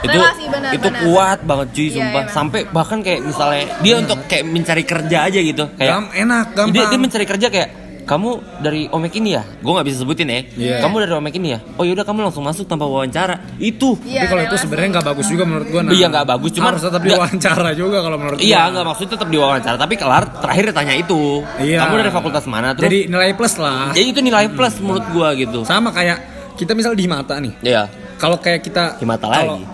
[0.00, 1.00] itu Relasi, benar, itu benar.
[1.04, 2.32] kuat banget cuy Iya, sumpah emang.
[2.32, 6.72] sampai bahkan kayak misalnya dia untuk kayak mencari kerja aja gitu kayak Gam- enak, gampang.
[6.72, 7.68] dia, dia mencari kerja kayak
[8.02, 10.76] kamu dari omek ini ya gue nggak bisa sebutin ya Iya.
[10.80, 14.26] kamu dari omek ini ya oh yaudah kamu langsung masuk tanpa wawancara itu Iya, Tapi
[14.28, 15.80] kalau itu sebenarnya nggak bagus juga menurut gue.
[15.90, 18.44] Iya, nggak bagus, cuman harus tetap diwawancara juga kalau menurut gua.
[18.44, 21.20] iya nggak maksudnya tetap diwawancara tapi kelar terakhir ditanya itu
[21.56, 21.78] Iya.
[21.82, 23.90] kamu dari fakultas mana terus Jadi nilai plus lah.
[23.90, 26.18] jadi itu nilai plus menurut gua gitu Sama kayak
[26.54, 27.56] kita misal di mata nih.
[27.62, 27.88] Iya.
[28.16, 29.64] Kalau kayak kita Himata kalau- lagi.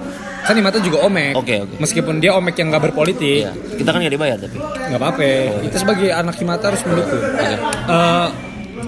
[0.47, 1.35] Kan di mata juga omek.
[1.35, 1.75] Oke, oke.
[1.77, 3.53] Meskipun dia omek yang nggak berpolitik, Iya.
[3.77, 4.57] Kita kan nggak dibayar tapi.
[4.57, 5.27] nggak apa-apa.
[5.61, 7.19] Kita sebagai anak Himata harus mendukung.
[7.19, 7.47] Oke.
[7.89, 8.27] Eh,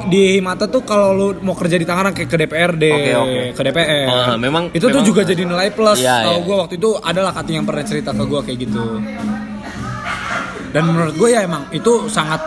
[0.07, 3.42] di Himata tuh kalau lu mau kerja di Tangerang kayak ke DPRD, Oke, oke.
[3.53, 5.99] ke DPR, Oh, memang- itu tuh memang- juga jadi nilai plus.
[5.99, 6.47] Iya, Kalau iya.
[6.47, 8.83] gue waktu itu adalah kating yang pernah cerita ke gue kayak gitu.
[10.68, 12.38] Dan menurut gue ya emang itu sangat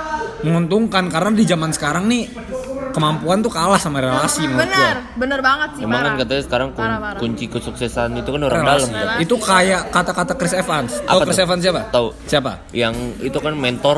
[0.42, 2.30] menguntungkan karena di zaman sekarang nih
[2.92, 6.82] kemampuan tuh kalah sama relasi menurut bener bener banget sih Emang kan katanya sekarang kun-
[6.82, 7.20] Parah, parah.
[7.20, 8.88] kunci kesuksesan itu kan orang relasi.
[8.88, 9.18] dalam kan.
[9.18, 10.92] Itu kayak kata-kata Chris Evans.
[11.00, 11.46] Tahu Apa Chris tuh?
[11.46, 11.82] Evans siapa?
[11.88, 12.08] Tahu.
[12.24, 12.52] Siapa?
[12.72, 13.98] Yang itu kan mentor.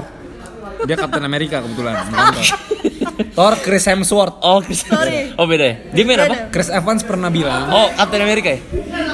[0.83, 1.95] Dia Captain America kebetulan.
[3.31, 3.53] Thor.
[3.57, 4.35] Chris Hemsworth.
[4.41, 5.31] Oh, Chris- Sorry.
[5.33, 5.75] Oh beda ya?
[5.91, 6.35] Dia main apa?
[6.49, 8.59] Chris Evans pernah bilang, Oh, Captain America ya?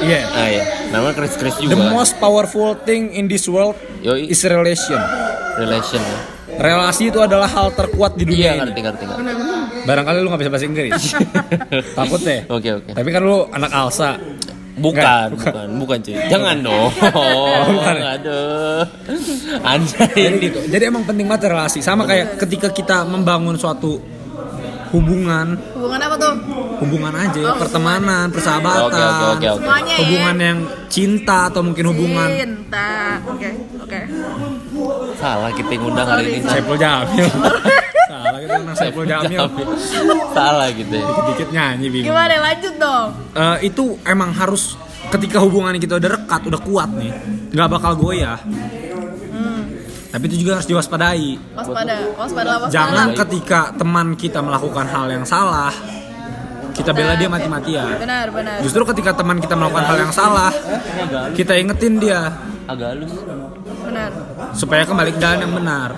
[0.01, 0.19] iya.
[0.27, 0.63] Ah iya.
[0.89, 1.89] Namanya Chris Chris The juga.
[1.89, 4.27] most powerful thing in this world Yoi.
[4.27, 4.97] is relation.
[5.57, 5.99] relation.
[5.99, 6.19] ya.
[6.51, 8.81] Relasi itu adalah hal terkuat di Iya, dunia ngerti ini.
[8.81, 9.23] ngerti ngerti.
[9.83, 11.01] Barangkali lu gak bisa bahasa Inggris.
[11.97, 12.39] Takut deh.
[12.47, 12.91] Oke, oke.
[12.91, 14.15] Tapi kan lu anak Alsa.
[14.79, 16.15] Bukan, Enggak, bukan, bukan cuy.
[16.31, 16.87] Jangan dong.
[17.75, 18.03] bukan ya?
[18.15, 18.81] Aduh.
[19.59, 20.07] Anjay.
[20.15, 20.59] Jadi gitu.
[20.71, 21.83] Jadi emang penting banget relasi.
[21.83, 23.99] Sama kayak ketika kita membangun suatu
[24.89, 26.33] hubungan, hubungan apa tuh
[26.81, 29.57] hubungan aja, Oh, pertemanan, persahabatan, Oke, oke, oke, oke.
[29.61, 32.89] semuanya hubungan ya yang cinta atau mungkin hubungan cinta
[33.21, 33.49] oke
[33.85, 33.99] oke
[35.13, 36.47] Salah kita yang undang hari ini.
[36.47, 37.29] Saiful Jamil.
[38.19, 39.43] Salah kita undang Saiful Jamil.
[40.35, 41.03] Salah gitu ya.
[41.07, 42.11] Dikit-dikit nyanyi bingung.
[42.11, 44.75] gimana lanjut dong Eh, itu emang harus
[45.07, 47.11] ketika hubungan kita udah rekat, udah kuat nih,
[47.49, 48.39] nggak bakal goyah.
[50.09, 51.37] Tapi itu juga harus diwaspadai.
[51.53, 55.69] waspada waspada waspada Jangan ketika teman kita melakukan hal yang salah,
[56.73, 57.93] kita bela dia mati-matian.
[57.95, 60.49] benar benar Justru ketika teman kita melakukan hal yang salah,
[61.37, 62.33] kita ingetin dia
[62.65, 63.13] Agak halus.
[63.85, 64.09] benar
[64.53, 65.89] supaya kembali ke jalan yang benar.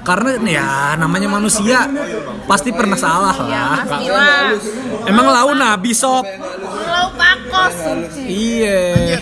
[0.00, 1.84] Karena ya namanya manusia
[2.44, 3.80] pasti pernah salah ya lah.
[3.84, 4.56] pastilah
[5.04, 6.24] Emang lau nabi sob.
[6.24, 7.76] Lau pakos
[8.20, 9.20] Iya.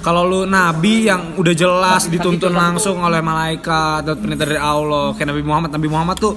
[0.00, 5.28] Kalau lu nabi yang udah jelas dituntun langsung oleh malaikat atau perintah dari Allah kayak
[5.28, 6.34] Nabi Muhammad, Nabi Muhammad tuh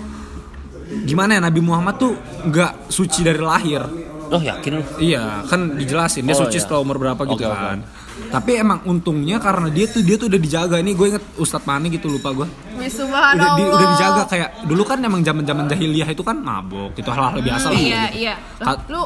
[1.04, 2.13] gimana ya Nabi Muhammad tuh
[2.45, 3.82] nggak suci dari lahir.
[4.26, 4.84] Oh yakin lu?
[4.98, 6.63] Iya, kan dijelasin dia Oh, suci iya.
[6.65, 7.45] setelah umur berapa gitu oke.
[7.45, 7.86] kan.
[8.25, 11.86] Tapi emang untungnya karena dia tuh dia tuh udah dijaga ini gue inget Ustadz mana
[11.88, 16.10] gitu lupa gue Wih, udah, di, udah dijaga kayak dulu kan emang zaman zaman jahiliyah
[16.10, 18.17] itu kan mabok itu hal-hal biasa lah Iya, gitu.
[18.17, 18.34] iya.
[18.58, 19.04] Kat- lu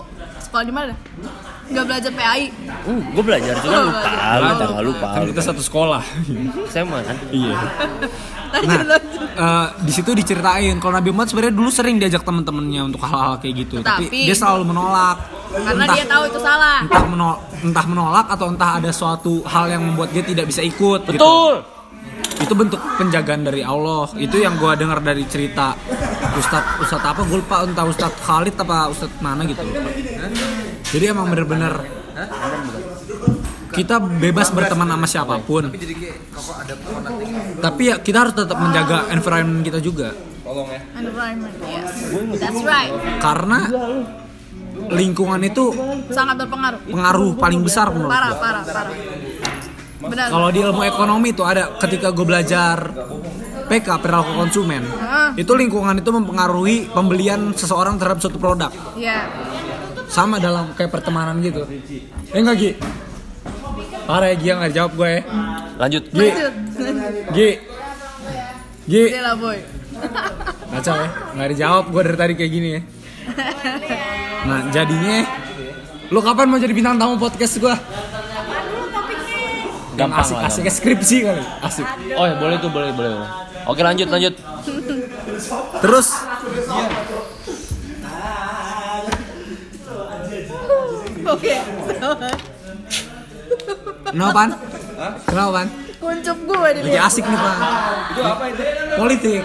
[0.49, 0.93] sekolah di mana?
[1.69, 2.49] Gak belajar PAI.
[2.81, 4.39] Uh, gue belajar cuma Oh, lupa, belajar.
[4.41, 5.07] lupa, lupa, lupa.
[5.11, 6.01] kan kita satu sekolah
[6.65, 7.15] Saya mah kan.
[7.29, 7.53] iya
[8.49, 13.37] nah eh, di situ diceritain kalau Nabi Muhammad sebenarnya dulu sering diajak temen-temennya untuk hal-hal
[13.37, 16.77] kayak gitu tapi, Tapi- dia selalu menolak Karena entah, dia tahu itu salah.
[16.81, 21.05] entah menolak entah menolak atau entah ada suatu hal yang membuat dia tidak bisa ikut
[21.05, 21.13] gitu.
[21.13, 21.53] Betul.
[22.39, 25.77] itu bentuk penjagaan dari Allah itu yang gua dengar dari cerita
[26.19, 29.89] Ustadz Ustadz apa gue lupa entah Ustadz Khalid apa Ustadz mana gitu lupa.
[30.91, 31.73] jadi emang bener-bener
[33.69, 35.71] kita bebas berteman sama siapa pun
[37.61, 40.11] tapi ya kita harus tetap menjaga environment kita juga
[40.49, 42.09] Environment, yes.
[42.41, 42.89] That's right.
[43.21, 43.69] karena
[44.89, 45.69] lingkungan itu
[46.09, 46.79] Sangat berpengaruh.
[46.89, 48.41] pengaruh paling besar menurut Parah, gua.
[48.41, 48.93] parah, parah.
[49.99, 50.27] Benar.
[50.31, 52.77] Kalau di ilmu ekonomi itu ada ketika gue belajar
[53.69, 55.29] PK perilaku konsumen, Ah.
[55.37, 58.73] itu lingkungan itu mempengaruhi pembelian seseorang terhadap suatu produk.
[58.97, 59.29] Iya.
[60.09, 61.69] Sama dalam kayak pertemanan gitu.
[62.33, 62.71] Eh enggak Gi?
[64.03, 65.21] Parah ya Gi nggak dijawab gue ya.
[65.77, 66.03] Lanjut.
[66.09, 66.53] Gi, Lanjut.
[67.29, 67.49] Gi,
[68.89, 69.03] Gi.
[69.37, 69.57] Boy.
[70.69, 72.81] Kacau ya, nggak dijawab gue dari tadi kayak gini ya.
[74.39, 75.17] Nah jadinya,
[76.09, 77.75] lu kapan mau jadi bintang tamu podcast gue?
[79.93, 81.83] Gampang asik, lah, asik skripsi kali, asik.
[82.15, 83.19] Oh ya boleh tuh boleh boleh.
[83.69, 84.33] Oke lanjut lanjut.
[85.85, 86.07] Terus
[91.29, 91.53] Oke.
[94.09, 94.49] Kenapa pan?
[95.29, 95.67] Kenapa pan?
[95.99, 97.57] Kuncup gue di Lagi asik nih pan.
[98.09, 98.63] Itu apa itu?
[98.97, 99.41] Politik.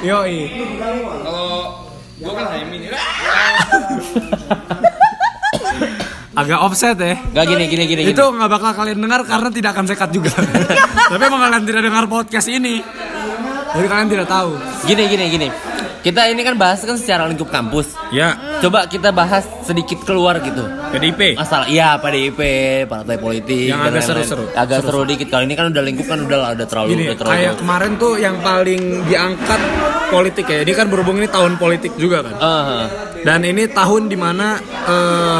[0.00, 0.38] Yoi.
[1.20, 1.84] Kalau
[2.16, 2.88] gue kan Haimin.
[6.38, 7.18] Agak offset ya.
[7.34, 8.02] Gak gini gini gini.
[8.14, 10.30] Itu nggak bakal kalian dengar karena tidak akan sekat juga.
[11.10, 12.78] Tapi emang kalian tidak dengar podcast ini.
[13.68, 14.50] Jadi kalian tidak tahu.
[14.84, 15.48] Gini gini gini.
[15.98, 17.92] Kita ini kan bahas kan secara lingkup kampus.
[18.08, 18.38] Ya.
[18.62, 20.62] Coba kita bahas sedikit keluar gitu.
[20.88, 21.34] PDIP.
[21.34, 22.40] Masalah iya PDIP,
[22.86, 24.44] partai politik Yang dan agak seru-seru.
[24.54, 27.16] Agak seru dikit kali ini kan udah lingkup kan udah lah udah terlalu Gini, udah
[27.18, 27.34] terlalu.
[27.34, 29.60] kayak kemarin tuh yang paling diangkat
[30.08, 30.58] politik ya.
[30.62, 32.34] Ini kan berhubung ini tahun politik juga kan.
[32.38, 32.86] Ah,
[33.18, 34.54] Dan ini tahun di mana
[34.86, 35.38] eh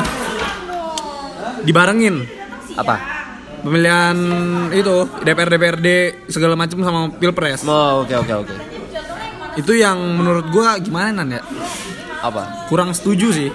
[1.62, 2.26] dibarengin
[2.74, 3.17] apa?
[3.60, 4.16] Pemilihan
[4.70, 5.88] itu DPR DPRD
[6.26, 7.62] segala macam sama pilpres.
[7.62, 8.54] Oh, oke oke oke.
[9.54, 11.42] Itu yang menurut gua gimana nan ya?
[12.20, 12.66] Apa?
[12.66, 13.50] Kurang setuju sih.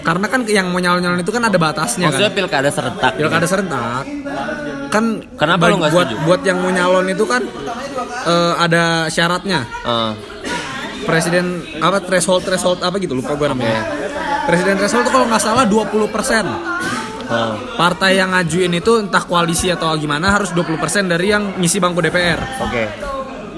[0.00, 2.38] Karena kan yang mau nyalon-nyalon itu kan ada batasnya Maksudnya kan.
[2.38, 3.12] pilkada serentak.
[3.16, 4.04] Pilkada serentak
[4.86, 6.24] kan Kenapa bagi- lu nggak buat setuju?
[6.24, 7.42] buat yang mau nyalon itu kan
[8.24, 9.66] eh, ada syaratnya.
[9.82, 10.12] Ah,
[11.02, 11.46] Presiden
[11.78, 13.82] apa threshold threshold apa gitu lupa gua namanya.
[14.44, 16.46] Presiden threshold itu kalau nggak salah 20%
[17.76, 22.40] Partai yang ngajuin itu entah koalisi atau gimana harus 20% dari yang ngisi bangku DPR.
[22.62, 22.84] Oke.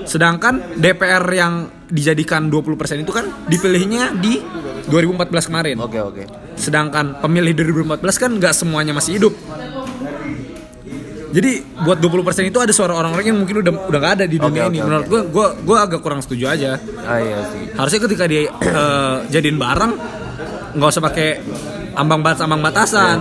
[0.09, 4.41] Sedangkan DPR yang dijadikan 20% itu kan dipilihnya di
[4.89, 5.77] 2014 kemarin.
[5.85, 6.25] Oke oke.
[6.57, 9.35] Sedangkan pemilih 2014 kan nggak semuanya masih hidup.
[11.29, 14.65] Jadi buat 20% itu ada suara orang-orang yang mungkin udah udah nggak ada di dunia
[14.65, 14.79] Oke, ini.
[14.81, 15.13] oke, Menurut oke.
[15.13, 16.81] gua gua gua agak kurang setuju aja.
[17.05, 17.63] Ah iya sih.
[17.77, 19.93] Harusnya ketika dia eh, jadiin barang
[20.73, 21.29] nggak usah pakai
[21.99, 23.19] ambang batas ambang batasan.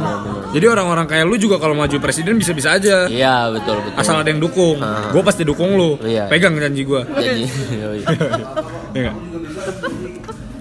[0.47, 3.09] Jadi orang-orang kayak lu juga kalau maju presiden bisa-bisa aja.
[3.09, 3.97] Iya betul betul.
[3.97, 4.77] Asal ada yang dukung.
[4.79, 5.09] Ah.
[5.09, 5.97] Gue pasti dukung lu.
[5.99, 6.29] Iya.
[6.29, 7.03] Pegang janji gua.
[7.03, 7.43] Jadi,
[7.83, 7.99] yoi.
[8.93, 9.11] Iya?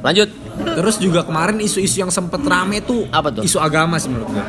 [0.02, 0.28] Lanjut.
[0.56, 3.44] Terus juga kemarin isu-isu yang sempet rame tuh Apa tuh?
[3.44, 4.44] isu agama sih menurut gua.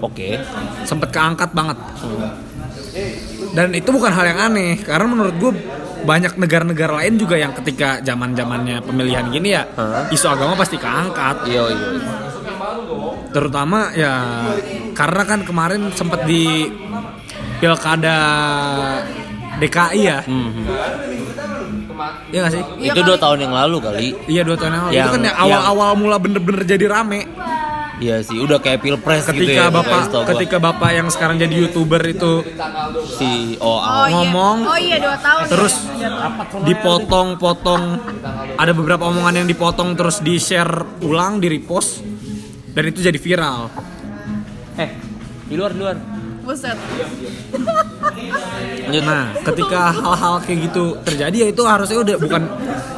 [0.00, 0.40] Oke.
[0.82, 1.76] Sempet keangkat banget.
[3.50, 5.52] Dan itu bukan hal yang aneh karena menurut gue
[6.00, 10.08] banyak negara-negara lain juga yang ketika zaman zamannya pemilihan gini ya Hah?
[10.08, 11.88] isu agama pasti keangkat Iya iya.
[13.30, 14.12] Terutama ya
[14.92, 16.66] karena kan kemarin sempat di
[17.58, 18.18] pilkada
[19.56, 20.64] DKI ya Mhm.
[22.30, 23.08] Iya gak sih Iya Itu kali.
[23.12, 24.06] dua tahun yang lalu kali.
[24.26, 27.28] iya dua tahun yang lalu itu Yang- kan yang awal-awal mula bener-bener jadi rame
[28.00, 29.68] Iya sih, udah kayak pilpres gitu ketika ya.
[29.68, 30.24] bapak gua.
[30.26, 32.40] ketika bapak yang sekarang jadi youtuber itu
[33.12, 34.16] si Oh oh, iya.
[34.16, 35.44] Ngomong, Oh iya dua tahun.
[35.46, 35.74] terus
[36.64, 37.82] dipotong-potong
[38.56, 42.00] ada beberapa omongan yang dipotong terus di share ulang di repost
[42.70, 43.68] dan itu jadi viral
[44.76, 44.90] eh
[45.44, 45.96] di luar di luar.
[46.40, 46.72] Buset.
[48.82, 49.02] Lanjut.
[49.04, 52.42] nah ketika hal-hal kayak gitu terjadi ya itu harusnya udah bukan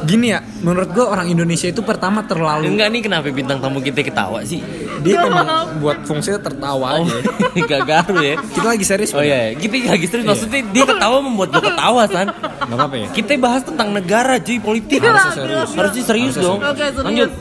[0.03, 4.01] gini ya menurut gua orang Indonesia itu pertama terlalu Enggak nih kenapa bintang tamu kita
[4.01, 4.63] ketawa sih?
[4.99, 7.19] dia memang buat fungsinya tertawa Oh, aja
[7.69, 8.35] gak garu ya.
[8.41, 12.27] kita lagi serius Oh iya, kita lagi serius maksudnya dia ketawa membuat gua ketawa san.
[12.31, 14.97] nggak apa-apa ya Kita bahas tentang negara cuy, politik.
[14.99, 15.69] Harusnya serius.
[15.73, 16.57] Harusnya serius dong.
[16.57, 17.03] Oke, serius.
[17.03, 17.31] Lanjut.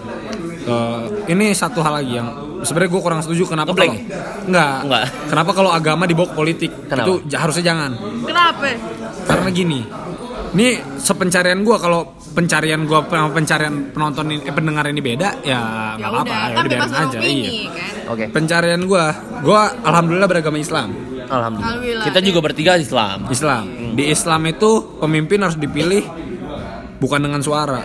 [0.62, 2.28] Eh, ini satu hal lagi yang
[2.62, 3.98] sebenarnya gue kurang setuju kenapa kalau
[4.46, 5.04] enggak Enggak.
[5.26, 7.02] kenapa kalau agama dibawa ke politik Kenapa?
[7.02, 7.90] itu harusnya jangan
[8.22, 8.70] Kenapa?
[9.26, 9.80] karena gini
[10.54, 10.68] ini
[11.02, 15.60] sepencarian gue kalau pencarian gue sama pencarian penonton ini, eh, pendengar ini beda ya Ya
[15.98, 18.12] nggak apa-apa udah, ya kan udah biarin aja iya kan.
[18.14, 18.24] Oke.
[18.30, 19.04] pencarian gue
[19.42, 20.88] gue alhamdulillah beragama Islam
[21.26, 21.70] Alhamdulillah.
[21.74, 22.04] Alhamdulillah.
[22.06, 23.24] Kita juga bertiga Islam.
[23.26, 23.64] Islam
[23.98, 24.70] di Islam itu
[25.00, 26.04] pemimpin harus dipilih
[27.00, 27.82] bukan dengan suara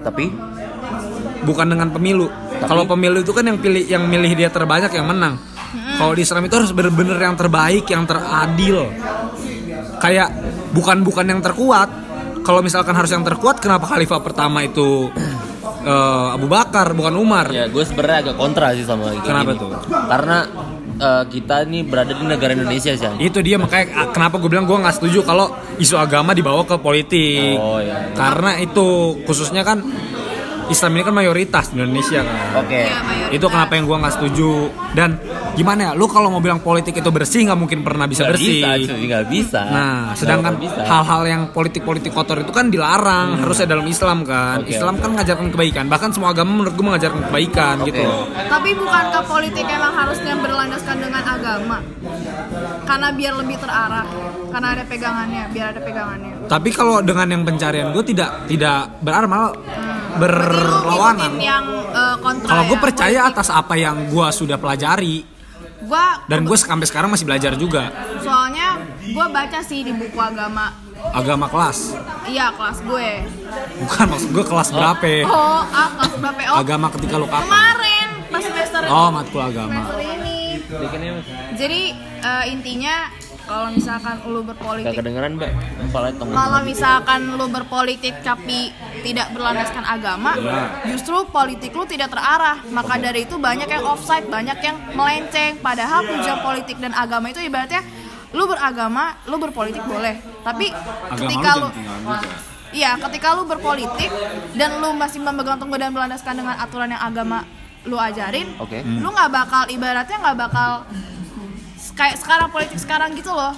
[0.00, 0.55] Tapi
[1.46, 2.26] bukan dengan pemilu.
[2.66, 5.38] Kalau pemilu itu kan yang pilih yang milih dia terbanyak yang menang.
[5.96, 8.90] Kalau di Islam itu harus bener-bener yang terbaik, yang teradil.
[10.02, 10.28] Kayak
[10.74, 11.88] bukan bukan yang terkuat.
[12.44, 15.10] Kalau misalkan harus yang terkuat, kenapa khalifah pertama itu
[15.90, 17.50] eh, Abu Bakar bukan Umar?
[17.50, 19.62] ya gue sebenarnya agak kontra sih sama Kenapa gini.
[19.66, 19.70] tuh?
[20.06, 20.38] Karena
[20.96, 23.08] eh, kita ini berada di negara Indonesia sih.
[23.18, 25.50] Itu dia makanya ah, kenapa gue bilang gue nggak setuju kalau
[25.82, 27.58] isu agama dibawa ke politik.
[27.58, 28.14] Oh, iya, iya.
[28.14, 29.82] Karena itu khususnya kan
[30.66, 32.36] Islam ini kan mayoritas di Indonesia kan.
[32.60, 32.82] Oke.
[32.82, 33.34] Iya, mayoritas.
[33.36, 34.50] itu kenapa yang gua nggak setuju
[34.92, 35.10] dan
[35.54, 38.54] gimana ya lu kalau mau bilang politik itu bersih nggak mungkin pernah bisa Nggak bersih
[38.60, 39.60] Bisa, cuy, nggak bisa.
[39.66, 45.00] nah sedangkan hal-hal yang politik-politik kotor itu kan dilarang harusnya dalam Islam kan Oke, Islam
[45.00, 47.88] kan mengajarkan kebaikan bahkan semua agama menurut gua mengajarkan kebaikan Oke.
[47.90, 51.78] gitu loh Tapi bukankah politik emang harusnya berlandaskan dengan agama?
[52.86, 54.06] Karena biar lebih terarah,
[54.48, 56.34] karena ada pegangannya, biar ada pegangannya.
[56.46, 59.52] Tapi kalau dengan yang pencarian gue tidak tidak berarti malah
[60.16, 61.64] berlawanan yang
[62.20, 63.36] kontra kalau gue ya, percaya politik.
[63.36, 65.36] atas apa yang gua sudah pelajari
[65.86, 68.80] Gua dan gue sampai sekarang masih belajar juga soalnya
[69.14, 70.72] gua baca sih di buku agama.
[71.14, 71.94] agama kelas
[72.26, 73.10] Iya kelas gue.
[73.86, 76.40] bukan maksud gue kelas berapa Oh, ah kelas berapa?
[76.50, 80.34] Oh, agama ketika lu kapan kemarin pas semester oh matkul agama semester ini.
[81.54, 81.82] Jadi
[82.26, 83.06] eh, intinya
[83.46, 85.50] kalau misalkan lu Gak berpolitik kedengeran mbak.
[86.18, 88.74] Kalau misalkan lu berpolitik tapi
[89.06, 90.34] tidak berlandaskan agama,
[90.90, 92.58] justru politik lu tidak terarah.
[92.74, 95.62] Maka dari itu banyak yang offside, banyak yang melenceng.
[95.62, 97.86] Padahal tujuan politik dan agama itu ibaratnya
[98.34, 100.18] lu beragama, lu berpolitik boleh.
[100.42, 100.74] Tapi
[101.14, 101.68] ketika lu
[102.74, 104.10] Iya, ketika lu berpolitik
[104.58, 107.46] dan lu masih memegang teguh dan berlandaskan dengan aturan yang agama
[107.86, 108.82] lu ajarin, Oke.
[108.82, 110.82] lu nggak bakal ibaratnya nggak bakal
[111.96, 113.56] kayak sekarang politik sekarang gitu loh.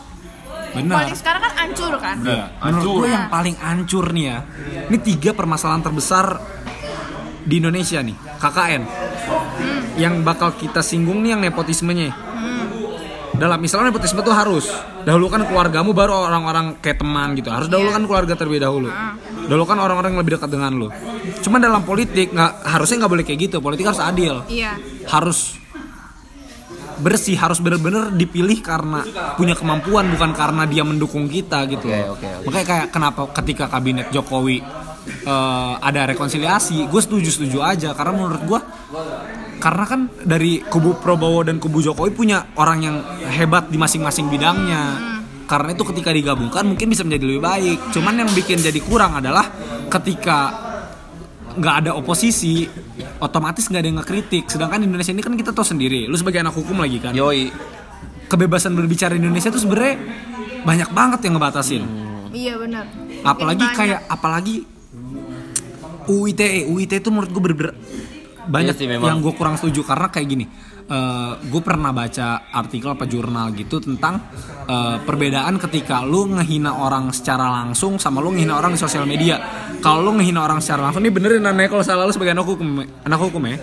[0.73, 1.03] benar.
[1.03, 2.17] Politik sekarang kan hancur kan?
[2.25, 2.45] Iya.
[2.63, 4.39] Menurut gue yang paling hancur nih ya
[4.89, 6.41] Ini tiga permasalahan terbesar
[7.45, 8.83] Di Indonesia nih KKN
[10.01, 12.17] Yang bakal kita singgung nih yang nepotismenya.
[13.39, 14.67] Dalam Islam nepotisme tuh harus
[15.09, 17.49] Dahulukan keluargamu baru orang-orang kayak teman gitu.
[17.49, 18.93] Harus dahulukan keluarga terlebih dahulu.
[19.49, 20.89] Dahulukan orang-orang yang lebih dekat dengan lu.
[21.41, 23.57] Cuman dalam politik nggak harusnya nggak boleh kayak gitu.
[23.65, 24.45] Politik harus adil.
[24.53, 24.77] Iya.
[25.09, 25.57] harus
[26.99, 29.07] bersih harus benar-benar dipilih karena
[29.39, 32.19] punya kemampuan bukan karena dia mendukung kita gitu loh.
[32.19, 32.45] oke, oke.
[32.51, 34.59] makanya kayak kenapa ketika kabinet Jokowi
[35.25, 38.61] eh, ada rekonsiliasi gue setuju setuju aja karena menurut gue
[39.59, 45.17] karena kan dari kubu Prabowo dan kubu Jokowi punya orang yang hebat di masing-masing bidangnya
[45.49, 49.49] karena itu ketika digabungkan mungkin bisa menjadi lebih baik cuman yang bikin jadi kurang adalah
[49.89, 50.68] ketika
[51.57, 52.69] nggak ada oposisi
[53.23, 54.45] otomatis nggak ada yang ngekritik.
[54.51, 57.17] Sedangkan di Indonesia ini kan kita tahu sendiri lu sebagai anak hukum lagi kan.
[57.17, 57.49] Yoi.
[58.29, 59.97] kebebasan berbicara di Indonesia tuh sebenarnya
[60.61, 61.83] banyak banget yang ngebatasin.
[62.29, 62.85] Iya benar.
[63.25, 64.69] apalagi kayak apalagi
[66.09, 67.75] UITE UITE itu menurut gue bener-bener
[68.49, 69.07] banyak Iya sih, memang.
[69.13, 69.85] yang gue kurang setuju.
[69.85, 70.47] Karena kayak gini
[71.53, 74.25] gue pernah baca artikel apa jurnal gitu tentang
[74.65, 79.37] eh, perbedaan ketika lu ngehina orang secara langsung sama lu ngehina orang di sosial media.
[79.85, 82.81] Kalau lu ngehina orang secara langsung ini benerin aneh kalau salah lu sebagai anak hukum
[83.05, 83.57] anak hukum ya.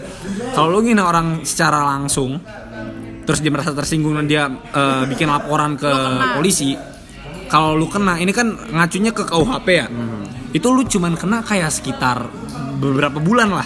[0.54, 2.38] Kalau lu ngehina orang secara langsung
[3.26, 5.90] terus dia merasa tersinggung dan dia eh, bikin laporan ke
[6.38, 6.78] polisi
[7.50, 9.90] kalau lu kena ini kan ngacunya ke KUHP ya.
[10.54, 12.22] Itu lu cuman kena kayak sekitar
[12.78, 13.66] beberapa bulan lah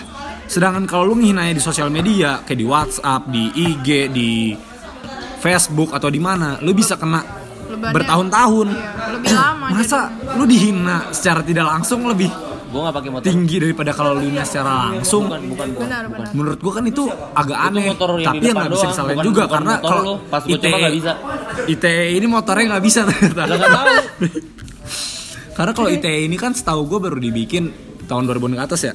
[0.49, 4.29] sedangkan kalau lu ngehinanya di sosial media kayak di WhatsApp di IG di
[5.37, 7.21] Facebook atau di mana lu bisa kena
[7.69, 9.65] Lebannya- bertahun-tahun Iya, lebih lama.
[9.77, 9.99] masa
[10.33, 12.27] lu dihina secara tidak langsung lebih
[12.69, 13.25] Gue gak pakai motor.
[13.25, 15.85] tinggi daripada kalau lu secara langsung Bukan, bukan, bukan.
[15.85, 16.27] Benar benar.
[16.33, 19.25] menurut gua kan itu agak Itu aneh motor yang tapi yang nggak bisa disalahin bukan-
[19.25, 20.13] juga bukan karena kalau lu.
[20.23, 21.11] Pas gua coba nggak bisa.
[21.67, 23.41] ITE ini motornya nggak bisa ternyata
[25.55, 27.73] karena kalau ITE ini kan setahu gue baru dibikin
[28.05, 28.93] tahun 2000 ke atas ya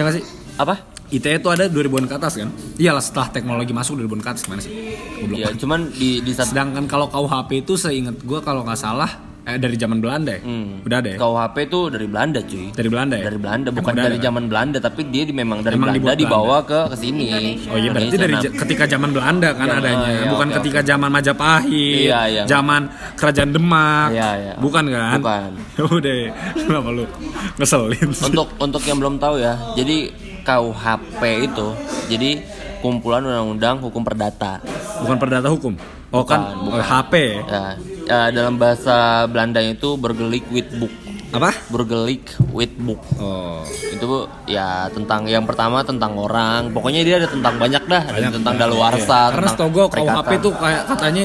[0.00, 0.24] ya nggak sih
[0.56, 0.74] Apa?
[1.10, 4.60] ITE itu ada 2000-an ke atas kan iyalah setelah teknologi masuk 2000-an ke atas gimana
[4.60, 4.72] sih
[5.20, 5.60] Ya, banget.
[5.60, 9.10] cuman di di saat sedangkan kalau KUHP itu seingat gue kalau nggak salah
[9.50, 10.82] eh, dari zaman Belanda ya Hmm.
[10.82, 12.66] udah ada ya KUHP tuh dari Belanda cuy.
[12.70, 14.24] dari Belanda ya Dari Belanda, bukan dari ada, kan?
[14.24, 17.26] zaman Belanda, tapi dia di, memang dari Emang Belanda dibawa ke ke sini.
[17.66, 18.46] Oh iya berarti dari Indonesia.
[18.46, 22.42] ja- ketika zaman Belanda kan Zaman- adanya, iya, bukan oke, ketika zaman Majapahit, Iya, iya.
[22.44, 22.82] zaman
[23.14, 24.52] Kerajaan Demak, Iya, iya.
[24.56, 25.18] bukan kan?
[25.18, 25.50] Bukan.
[25.96, 26.14] Udah,
[26.54, 27.04] kenapa lu
[27.56, 28.24] ngeselin sih?
[28.26, 30.10] untuk untuk yang belum tahu ya jadi
[30.40, 31.66] KUHP itu
[32.08, 32.30] jadi
[32.80, 34.58] kumpulan undang-undang hukum perdata.
[34.98, 35.76] Bukan perdata hukum.
[36.10, 37.12] Oh kan Bukan, HP.
[37.44, 37.76] ya?
[38.10, 40.90] Ya, dalam bahasa Belanda itu bergelik with book.
[41.30, 41.54] Apa?
[41.70, 42.98] Bergelik with book.
[43.16, 43.62] Oh.
[43.88, 46.74] Itu ya tentang yang pertama tentang orang.
[46.74, 49.32] Pokoknya dia ada tentang banyak dah, ada Banyak, tentang banyak, daluarsa, iya.
[49.32, 50.38] Karena tentang KUHP perikatan.
[50.40, 51.24] tuh kayak katanya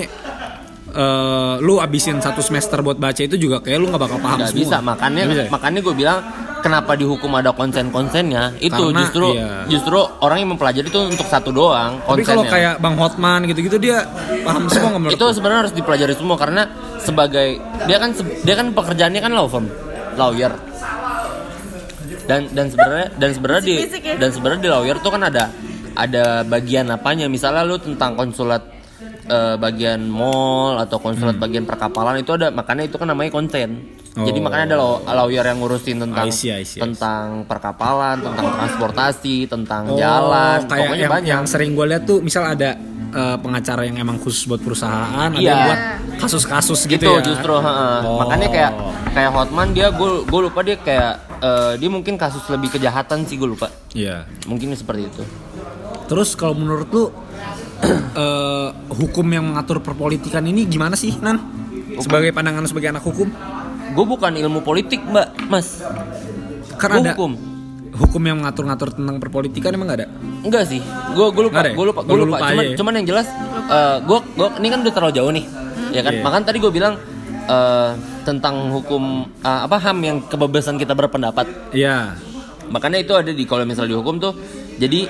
[0.93, 4.53] eh, lu abisin satu semester buat baca itu juga kayak lu nggak bakal paham nggak
[4.53, 4.61] semua.
[4.61, 5.49] bisa makanya Nggak bisa ya?
[5.51, 6.19] makanya gue bilang
[6.65, 9.69] kenapa dihukum ada konsen-konsennya itu Karena, justru iya.
[9.69, 12.73] justru orang yang mempelajari itu untuk satu doang Tapi kalau konsennya.
[12.73, 14.01] kayak Bang Hotman gitu-gitu dia
[14.41, 16.63] paham semua nggak menurut itu sebenarnya harus dipelajari semua karena
[16.97, 17.47] sebagai
[17.85, 18.09] dia kan
[18.41, 19.69] dia kan pekerjaannya kan law firm
[20.17, 20.53] lawyer
[22.25, 24.17] dan dan sebenarnya dan sebenarnya di ya.
[24.17, 25.53] dan sebenarnya di lawyer tuh kan ada
[25.93, 28.65] ada bagian apanya misalnya lu tentang konsulat
[29.29, 33.29] eh, bagian mall atau konsulat bagian perkapalan itu ada makanya itu kan namanya
[34.17, 36.79] jadi makanya ada law- lawyer yang ngurusin tentang I see, I see, I see.
[36.79, 42.03] tentang perkapalan tentang transportasi tentang Oh, jalan kayak pokoknya yang, banyak yang sering gue lihat
[42.03, 42.79] tuh misal ada
[43.11, 45.47] eh, pengacara yang emang khusus buat perusahaan, ada Iya.
[45.49, 45.81] yang buat
[46.17, 47.23] kasus-kasus gitu gitu ya.
[47.25, 47.53] justru.
[47.53, 48.17] Oh.
[48.17, 48.71] makanya kayak
[49.11, 53.35] kayak Hotman dia gue gue lupa dia kayak eh, dia mungkin kasus lebih kejahatan sih
[53.35, 54.23] gue lupa Iya.
[54.45, 55.23] mungkin seperti itu
[56.05, 57.09] Terus kalau menurut lu
[58.15, 61.41] eh, hukum yang mengatur perpolitikan ini gimana sih, Nan?
[61.95, 63.31] Sebagai pandangan sebagai anak hukum,
[63.95, 65.79] gue bukan ilmu politik mbak mas
[66.75, 67.31] Gua ada hukum
[67.95, 70.07] hukum yang mengatur-ngatur tentang perpolitikan emang gak ada?
[70.43, 70.83] enggak sih
[71.15, 71.71] gue gue lupa ya?
[71.71, 72.75] gue lupa gue Lu lupa, lupa cuman ya?
[72.75, 73.27] cuman yang jelas
[74.03, 75.45] gue gue ini kan udah terlalu jauh nih
[75.89, 76.21] ya kan Iya.
[76.21, 76.93] makanya tadi gue bilang
[77.47, 77.89] eh,
[78.21, 79.03] tentang hukum
[79.39, 82.19] eh, apa ham yang kebebasan kita berpendapat Iya.
[82.67, 84.35] makanya itu ada di kalau misalnya dihukum tuh
[84.75, 85.07] jadi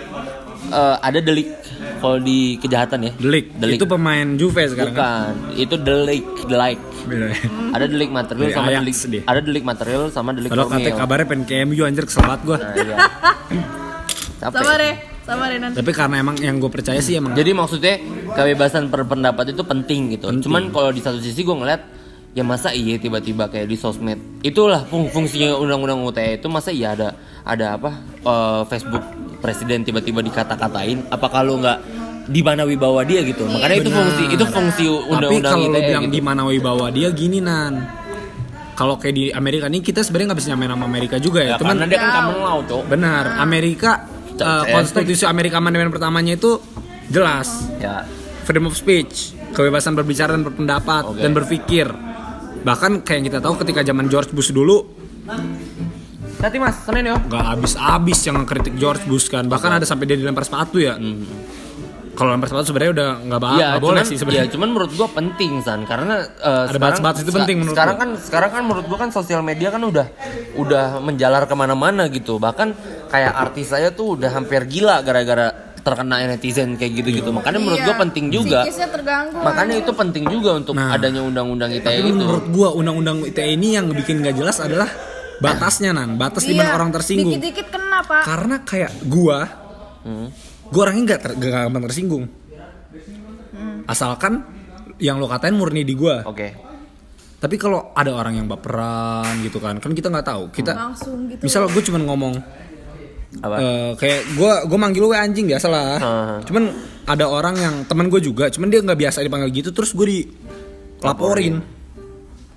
[0.69, 1.49] eh, ada delik
[1.97, 3.45] kalau di kejahatan ya Delik.
[3.53, 3.75] Delik.
[3.75, 5.33] Itu pemain Juve sekarang kan?
[5.33, 7.37] bukan itu delik delik Beda ya.
[7.71, 9.21] ada delik material sama Ajax delik dia.
[9.23, 12.57] ada delik material sama delik Kalau formil kabarnya pengen ke MU anjir kesel banget gue.
[12.57, 12.95] nah, iya.
[14.37, 14.57] Capek.
[14.57, 15.75] Sabar deh, sabar deh nanti.
[15.75, 17.95] Tapi karena emang yang gue percaya sih emang Jadi maksudnya
[18.31, 20.27] kebebasan berpendapat itu penting gitu.
[20.27, 20.43] Penting.
[20.43, 21.81] Cuman kalau di satu sisi gue ngeliat
[22.31, 26.91] ya masa iya tiba-tiba kayak di sosmed itulah fung- fungsinya undang-undang UTE itu masa iya
[26.91, 28.99] ada ada apa eh, Facebook
[29.45, 31.77] presiden tiba-tiba dikata-katain apa kalau nggak
[32.25, 34.01] di mana wibawa dia gitu makanya itu Benar.
[34.01, 36.11] fungsi itu fungsi Tapi undang-undang kalau lo bilang gitu.
[36.11, 37.73] di mana wibawa dia gini nan.
[38.73, 41.53] Kalau kayak di Amerika nih kita sebenarnya nggak bisa nyamain sama Amerika juga ya.
[41.53, 43.91] ya, Cuman karena dia kan common law tuh benar Amerika
[44.33, 46.59] saya- konstitusi Amerika amandemen pertamanya itu
[47.07, 48.03] jelas ya
[48.43, 51.21] freedom of speech, kebebasan berbicara dan berpendapat Oke.
[51.21, 51.87] dan berpikir.
[52.61, 54.81] Bahkan kayak yang kita tahu ketika zaman George Bush dulu
[56.37, 57.17] Hati mas, Senin yo.
[57.17, 59.45] nggak habis-habis yang ngekritik George Bush kan.
[59.45, 60.93] Bahkan ada sampai dia dilempar sepatu ya.
[62.13, 63.57] Kalau lempar sepatu sebenarnya udah nggak ba- Hmm.
[63.57, 64.47] Iya, nggak boleh sih ya, sebenarnya.
[64.49, 68.03] cuman menurut gua penting san karena eh, Ada batas-batas itu penting menurut sekarang gua.
[68.05, 70.07] kan sekarang kan menurut gua kan sosial media kan udah
[70.55, 72.71] udah menjalar ke mana-mana gitu bahkan
[73.05, 77.87] kayak artis saya tuh udah hampir gila gara-gara terkena netizen kayak gitu-gitu makanya menurut Iya,
[77.89, 79.35] gua penting juga terganggu.
[79.37, 80.95] makanya itu penting juga untuk Nah.
[80.95, 84.87] adanya undang-undang ITE Tapi itu menurut gua undang-undang ITE ini yang bikin nggak jelas adalah
[85.37, 87.31] batasnya nan, batas di mana Iya, orang tersinggung.
[87.33, 88.21] Dikit-dikit kena, Pak.
[88.23, 89.39] Karena kayak gua,
[90.01, 90.27] Hmm.
[90.67, 92.23] gua orangnya nggak ter, nggak gampang tersinggung.
[93.85, 94.41] Asalkan
[94.97, 96.23] yang lo katain murni di gua.
[96.23, 96.63] oke
[97.35, 100.43] Tapi kalau ada orang yang baperan gitu kan, kan kita nggak tahu.
[100.49, 101.45] Kita Langsung gitu.
[101.45, 102.33] misal gue cuman ngomong
[103.35, 105.93] apa eh, kayak gue gue manggil lu anjing biasa lah.
[105.99, 106.35] Heeh.
[106.47, 106.63] Cuman
[107.05, 110.25] ada orang yang teman gue juga, cuman dia nggak biasa dipanggil gitu, terus gue
[110.97, 111.61] dilaporin.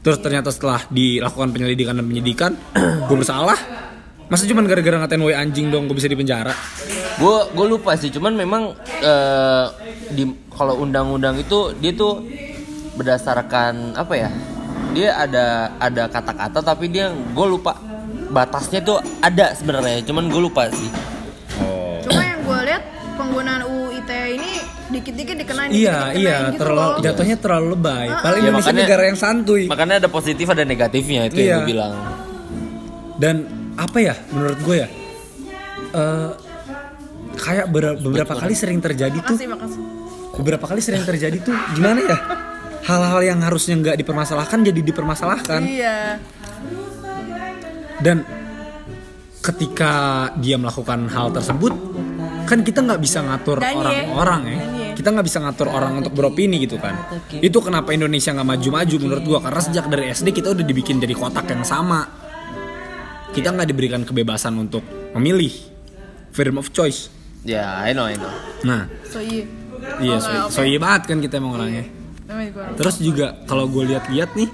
[0.03, 2.53] Terus ternyata setelah dilakukan penyelidikan dan penyidikan,
[3.09, 3.59] gue bersalah.
[4.29, 6.53] Masa cuman gara-gara ngatain woi anjing dong gue bisa dipenjara?
[7.19, 8.63] gue gue lupa sih cuman memang
[9.03, 9.67] eh,
[10.15, 12.23] di kalau undang-undang itu dia tuh
[12.95, 14.31] berdasarkan apa ya
[14.95, 17.75] dia ada ada kata-kata tapi dia gue lupa
[18.31, 20.91] batasnya tuh ada sebenarnya cuman gue lupa sih
[22.07, 22.83] Cuma yang gue lihat
[23.19, 23.63] penggunaan
[24.89, 27.03] dikit-dikit dikenain Iya dikit-dikit iya, gitu terlalu loh.
[27.03, 28.07] jatuhnya terlalu lebay.
[28.09, 29.63] Paling Ya, Indonesia makanya- negara yang santuy.
[29.65, 31.57] makanya ada positif ada negatifnya itu yang Iya.
[31.59, 31.93] gue bilang
[33.17, 33.35] Dan
[33.75, 34.89] apa ya menurut gue ya?
[35.91, 36.31] eh,
[37.37, 39.81] kayak ber- beberapa kali sering terjadi tuh Makasih, makasih.
[40.35, 42.19] beberapa kali sering terjadi tuh gimana ya
[42.81, 46.19] hal-hal yang harusnya nggak dipermasalahkan jadi dipermasalahkan Iya.
[47.99, 48.23] dan
[49.41, 49.93] ketika
[50.37, 51.73] dia melakukan hal tersebut
[52.45, 53.71] kan kita nggak bisa ngatur ye.
[53.73, 54.78] orang-orang ya Dan ye.
[54.99, 56.99] Kita nggak bisa ngatur orang untuk beropini gitu kan
[57.39, 61.15] itu kenapa Indonesia nggak maju-maju menurut gua karena sejak dari SD kita udah dibikin jadi
[61.15, 62.03] kotak yang sama
[63.31, 64.83] kita nggak diberikan kebebasan untuk
[65.15, 65.55] memilih
[66.35, 67.15] freedom of choice
[67.47, 68.33] ya I know I know
[68.67, 69.47] nah So iya.
[70.03, 70.51] iya Oke, so, oke.
[70.51, 71.87] so iya banget kan kita emang orangnya.
[72.77, 74.51] Terus juga kalau gue lihat-lihat nih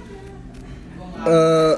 [1.25, 1.73] eh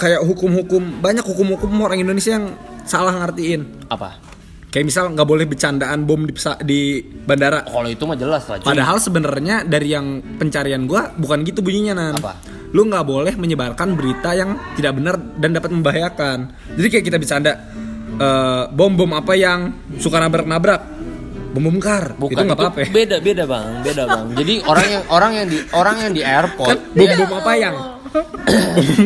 [0.00, 2.56] kayak hukum-hukum banyak hukum-hukum orang Indonesia yang
[2.88, 3.86] salah ngertiin.
[3.92, 4.27] apa
[4.68, 8.60] kayak misal nggak boleh bercandaan bom di, di bandara Kalau itu mah jelas lah.
[8.60, 8.68] cuy.
[8.68, 10.06] Padahal sebenarnya dari yang
[10.36, 12.14] pencarian gua bukan gitu bunyinya nan.
[12.20, 12.36] Apa?
[12.70, 16.38] Lu nggak boleh menyebarkan berita yang tidak benar dan dapat membahayakan.
[16.76, 17.52] Jadi kayak kita bercanda
[18.12, 20.84] eh, bom-bom apa yang suka nabrak-nabrak,
[21.56, 22.78] bom bom kar, Bukan itu nggak apa-apa.
[22.84, 22.88] ya.
[22.92, 24.26] Beda beda bang, beda bang.
[24.36, 27.74] Jadi orang yang orang yang di orang yang di airport Kan bom-bom apa yang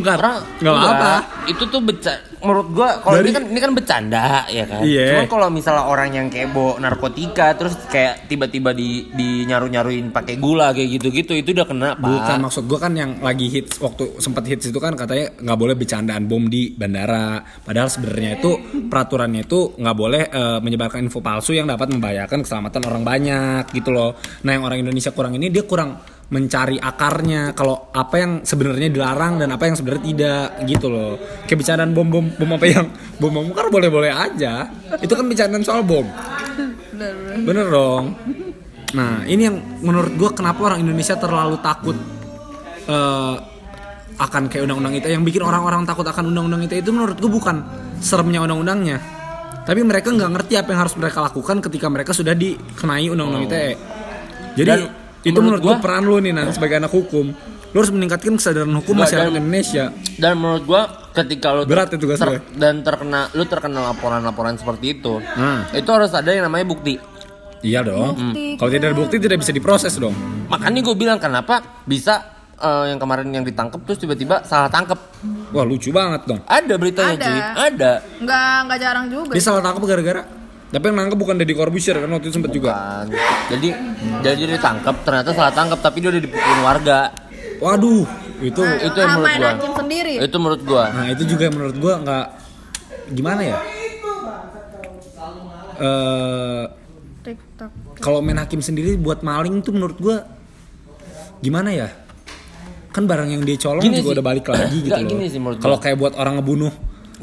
[0.02, 1.12] orang nggak apa.
[1.50, 4.82] Itu tuh beca menurut gua kalau Dari- ini kan ini kan bercanda ya kan.
[4.82, 5.06] Iya.
[5.14, 10.74] Cuman kalau misalnya orang yang kebo narkotika terus kayak tiba-tiba di di nyaru-nyaruin pakai gula
[10.74, 12.02] kayak gitu-gitu itu udah kena pak.
[12.02, 15.74] Bukan maksud gua kan yang lagi hits waktu sempat hits itu kan katanya nggak boleh
[15.78, 17.42] bercandaan bom di bandara.
[17.62, 18.50] Padahal sebenarnya itu
[18.90, 23.94] peraturannya itu nggak boleh eh, menyebarkan info palsu yang dapat membahayakan keselamatan orang banyak gitu
[23.94, 24.18] loh.
[24.42, 29.36] Nah yang orang Indonesia kurang ini dia kurang mencari akarnya kalau apa yang sebenarnya dilarang
[29.36, 31.20] dan apa yang sebenarnya tidak gitu loh.
[31.44, 32.88] Kayak bercandaan bom bom bom apa yang
[33.20, 34.64] bom bom kan boleh boleh aja.
[35.04, 36.08] Itu kan bercandaan soal bom.
[37.44, 38.16] Bener, dong.
[38.96, 41.96] Nah, ini yang menurut gue kenapa orang Indonesia terlalu takut
[42.88, 43.36] eh,
[44.16, 45.12] akan kayak undang-undang ITE.
[45.12, 47.60] Yang bikin orang-orang takut akan undang-undang ITE itu menurut gue bukan
[48.00, 48.96] seremnya undang-undangnya.
[49.68, 53.72] Tapi mereka nggak ngerti apa yang harus mereka lakukan ketika mereka sudah dikenai undang-undang ITE.
[54.56, 57.26] Jadi Dan itu menurut menurut gue gua- peran lu nih Nan sebagai anak hukum.
[57.72, 59.84] Lu harus meningkatkan kesadaran hukum Nggak, masyarakat dan- Indonesia.
[60.14, 62.40] Dan menurut gua ketika lu Berat itu tugas gue.
[62.52, 65.72] dan terkena lu terkena laporan-laporan seperti itu, Nah.
[65.72, 67.00] itu harus ada yang namanya bukti.
[67.60, 68.12] Iya dong.
[68.12, 68.56] Bukti.
[68.56, 70.12] Kalau tidak ada bukti tidak bisa diproses dong.
[70.48, 74.94] Makanya gue bilang kenapa bisa eh, yang kemarin yang ditangkap terus tiba-tiba salah tangkap.
[75.50, 76.38] Wah lucu banget dong.
[76.44, 77.24] Ada beritanya Ada.
[77.24, 77.92] cuy, ada.
[78.20, 79.32] Nggak nggak jarang juga.
[79.32, 80.22] Dia salah tangkap gara-gara
[80.72, 83.04] tapi yang nangkep bukan Deddy Corbuzier kan waktu itu sempet juga.
[83.46, 83.68] Jadi
[84.24, 87.12] jadi dia ditangkap ternyata salah tangkap tapi dia udah dipukulin warga.
[87.60, 88.02] Waduh,
[88.40, 89.50] itu Nah, itu yang menurut gua.
[89.52, 90.12] hakim sendiri.
[90.18, 90.84] Itu menurut gua.
[90.90, 92.26] nah itu juga yang menurut gua nggak
[93.12, 93.58] gimana ya?
[95.78, 96.62] Eh
[97.22, 97.70] TikTok.
[98.02, 100.26] kalau main hakim sendiri buat maling tuh menurut gua
[101.38, 101.88] gimana ya?
[102.90, 104.14] Kan barang yang dia colong Gini juga sih.
[104.16, 105.56] udah balik lagi gitu Nggak, loh.
[105.58, 106.72] Kalau kayak buat orang ngebunuh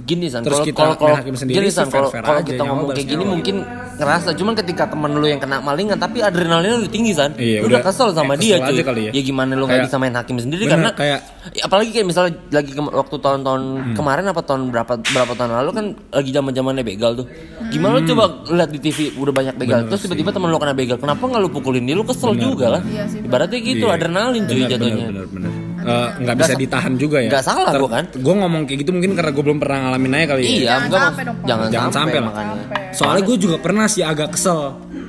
[0.02, 2.62] Gini san, kalau kita kalau kalau main hakim sendiri gini san, kalau kalau aja, kita
[2.62, 3.56] ngomong kayak gini mungkin
[3.96, 7.32] ngerasa cuman ketika temen lu yang kena malingan tapi adrenalinnya udah tinggi san.
[7.34, 8.84] Iya, lu udah- udah kesel sama eh, dia kesel cuy.
[8.84, 9.12] kali ya.
[9.20, 10.64] gimana lu nggak bisa main hakim sendiri?
[10.64, 13.62] Bener, karena kayak- Ya, apalagi kayak misalnya lagi ke- waktu tahun-tahun
[13.94, 17.26] kemarin apa tahun berapa berapa tahun lalu kan lagi zaman zamannya begal tuh.
[17.68, 20.96] Gimana lu coba lihat di TV udah banyak begal terus tiba-tiba temen lu kena begal
[20.96, 21.94] kenapa nggak lu pukulin dia?
[21.94, 22.84] Lu kesel juga kan?
[22.86, 23.96] Iya ibaratnya gitu Iya.
[23.96, 25.06] adrenalin cuy Bener, jatuhnya
[25.80, 28.06] Eh, nggak bisa sa- ditahan juga ya nggak salah gua kan.
[28.12, 30.86] gue ngomong kayak gitu mungkin karena gue belum pernah ngalamin aja kali ya iya Jangan
[30.86, 32.34] gua sampai dong, jangan, Jangan sampai, sampai lah.
[32.36, 32.82] Sampai.
[32.92, 34.60] soalnya gue juga pernah sih agak kesel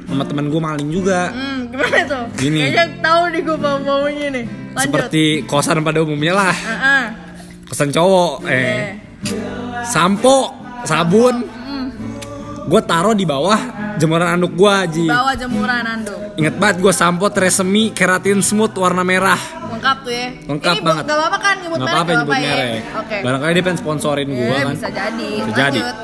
[0.04, 2.24] sama temen gue maling juga Hmm, gimana tuh?
[2.36, 2.60] Gini.
[2.64, 4.44] Kayaknya tahu nih gue bau-baunya nih.
[4.70, 4.82] Lanjut.
[4.84, 7.02] seperti kosan pada umumnya lah Heeh.
[7.66, 8.94] kosan cowok eh
[9.82, 11.42] sampo sabun
[12.62, 13.58] gue taruh di bawah
[13.96, 16.18] jemuran anduk gue Ji Bawa jemuran anduk.
[16.36, 19.38] inget banget gue sampo tresemi keratin smooth warna merah
[19.80, 20.28] Lengkap tuh ya.
[20.44, 21.02] Lengkap Ini banget.
[21.02, 22.52] Gak apa-apa kan nyebut nggak merek apa-apa nyebut ya?
[22.52, 23.16] merek Oke.
[23.18, 25.30] barangkali dia pengen sponsorin gue Eh, kan bisa jadi.
[25.40, 25.80] Bisa jadi.
[25.80, 25.96] Lanjut.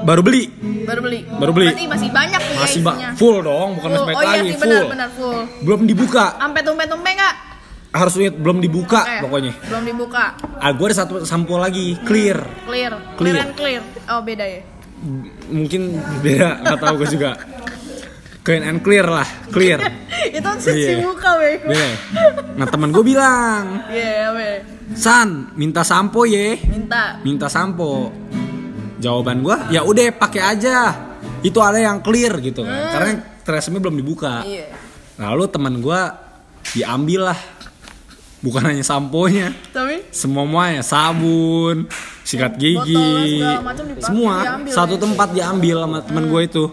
[0.00, 0.42] baru beli
[0.82, 1.20] Baru beli.
[1.28, 1.68] Baru beli.
[1.68, 3.10] Berarti masih banyak nih masih ya bak isinya.
[3.14, 4.00] full dong bukan Full.
[4.02, 5.40] masih Oh iya lagi sih full benar benar full.
[5.62, 7.34] belum dibuka Sampai tumpe-tumpe nggak?
[7.90, 9.16] harus ingat belum dibuka Oke.
[9.22, 10.24] pokoknya Belum dibuka.
[10.54, 12.92] ah gue ada satu sampo lagi clear Clear.
[13.14, 13.34] Clear.
[13.34, 13.82] Clear and clear.
[14.08, 14.60] Oh beda ya.
[15.46, 17.30] mungkin beda nggak tahu gue juga
[18.48, 19.76] clean and clear lah clear
[20.30, 21.04] Itu cuci Iya.
[21.04, 21.60] muka weh.
[21.60, 21.92] Beda ya?
[22.54, 24.56] nah teman gue bilang Iya weh.
[24.94, 27.20] San minta sampo ye Minta.
[27.20, 28.08] minta sampo
[28.96, 30.96] jawaban gue ya udah pakai aja
[31.38, 34.48] itu ada yang clear gitu kan karena tresemi belum dibuka Hmm.
[34.48, 34.66] Iya.
[35.20, 36.00] lalu teman gue
[36.72, 37.40] diambil lah
[38.38, 41.84] bukan hanya samponya Tapi semuanya sabun
[42.22, 45.00] sikat gigi Botol macam dipakai, semua diambil satu ya.
[45.00, 46.64] tempat diambil sama temen gue itu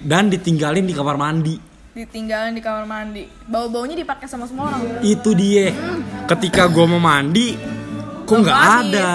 [0.00, 1.56] dan ditinggalin di kamar mandi
[1.90, 3.26] ditinggalin di kamar mandi.
[3.44, 5.02] Bau-baunya dipakai sama semua orang.
[5.02, 5.74] itu dia
[6.26, 7.58] ketika gue mau mandi
[8.22, 9.10] kok nggak ada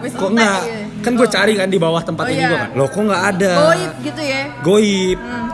[0.00, 0.80] Wis kok nggak ya.
[1.00, 2.48] kan gue cari kan di bawah tempat Oh, ini iya.
[2.48, 4.42] gue kan loh kok nggak ada Goib gitu ya.
[4.60, 5.46] goib Hmm.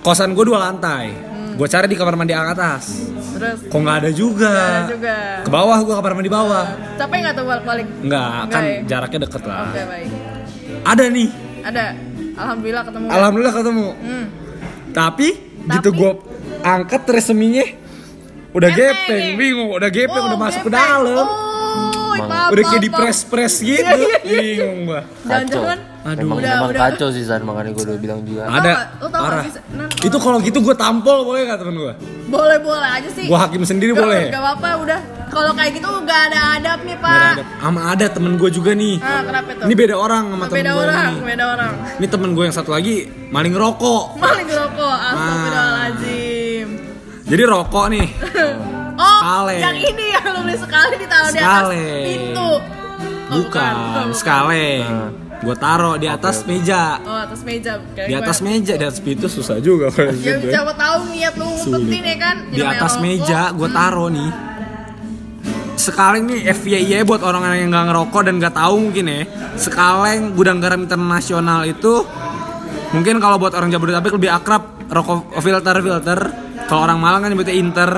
[0.00, 1.10] kosan gue dua lantai
[1.56, 2.84] gue cari di kamar mandi atas
[3.32, 5.16] Terus kok nggak ada juga Nggak ada juga.
[5.42, 7.86] ke bawah gue kamar mandi bawah capek nggak tuh balik-balik?
[8.04, 8.78] nggak kan ya?
[8.86, 10.08] jaraknya deket lah Oke baik.
[10.84, 11.28] ada nih
[11.64, 11.86] Ada.
[12.36, 13.06] Alhamdulillah ketemu.
[13.08, 14.26] alhamdulillah ketemu Hmm.
[14.92, 15.28] tapi,
[15.66, 16.10] gitu Tapi- gue
[16.62, 17.64] angkat reseminya
[18.52, 20.78] udah gepeng bingung udah gepeng Oh, udah masuk ke gepeng.
[20.78, 21.45] dalam Oh,
[22.18, 22.28] Mang.
[22.28, 24.38] maaf, udah kayak di press press gitu Iya, iya, iya.
[24.56, 26.22] bingung gua kacau Jangan-jangan Aduh.
[26.22, 26.82] Emang, Udah, emang udah.
[26.86, 30.38] kacau sih San makanya gue udah bilang juga ada tau parah bisa- Nan, itu kalau
[30.38, 31.92] gitu gue tampol boleh gak temen gue
[32.26, 33.26] boleh boleh aja sih.
[33.26, 35.00] gue hakim sendiri Gak- boleh Gak apa-apa udah.
[35.26, 37.42] kalau kayak gitu gak ada adab nih pak.
[37.58, 38.96] Sama ada temen gue juga nih.
[38.96, 41.24] nah kenapa tuh Ini beda orang sama temen beda gue orang nih.
[41.26, 42.94] beda orang Ini temen gue yang satu lagi
[43.26, 44.04] maling rokok.
[44.16, 46.68] maling rokok astagfirullahaladzim
[47.26, 48.06] Jadi rokok nih.
[48.96, 49.56] oh Sekali.
[49.58, 51.66] yang ini yang lu beli sekali ditaruh di atas
[52.02, 52.50] pintu
[53.26, 54.06] Oh, Bukan, bukan.
[54.14, 54.86] sekali.
[55.36, 57.02] Gue taruh di atas meja.
[57.02, 58.50] oh atas meja Kayak Di atas gimana?
[58.54, 62.36] meja, di atas pintu susah juga kalau ya siapa tahu niat lu ngumpetin ya kan
[62.48, 63.02] Di atas rokok.
[63.02, 64.30] meja gue taruh nih.
[65.76, 69.20] Sekali nih FYI buat orang-orang yang nggak ngerokok dan nggak tahu mungkin ya.
[69.56, 72.06] Sekaleng gudang garam internasional itu
[72.90, 76.18] mungkin kalau buat orang Jabodetabek lebih akrab rokok filter filter.
[76.64, 77.90] Kalau orang Malang kan nyebutnya Inter.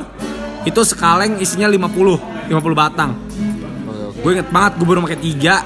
[0.67, 3.15] Itu sekaleng isinya 50, 50 batang.
[4.19, 5.63] Gue inget banget gue baru pakai tiga.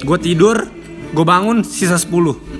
[0.00, 0.68] Gue tidur,
[1.12, 2.50] gue bangun sisa 10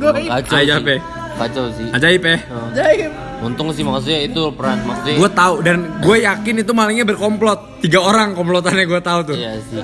[0.00, 0.96] gue Kacau Ajaib sih.
[0.96, 1.00] ya.
[1.36, 1.86] Kacau sih.
[1.92, 2.36] Ajaib ya.
[2.72, 5.16] jaim Untung sih maksudnya itu peran maksudnya.
[5.16, 7.80] Gue tahu dan gue yakin itu malingnya berkomplot.
[7.80, 9.36] Tiga orang komplotannya gue tahu tuh.
[9.36, 9.80] Iya sih.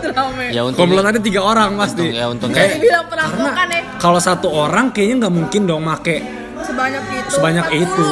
[0.52, 0.84] Ya untung.
[0.84, 2.12] Komplotannya tiga orang pasti.
[2.12, 2.50] Untung, ya, untung.
[2.52, 6.20] Kayak bilang perampokan ya kalau satu orang kayaknya nggak mungkin dong make
[6.66, 8.06] sebanyak itu Sebanyak 40, itu.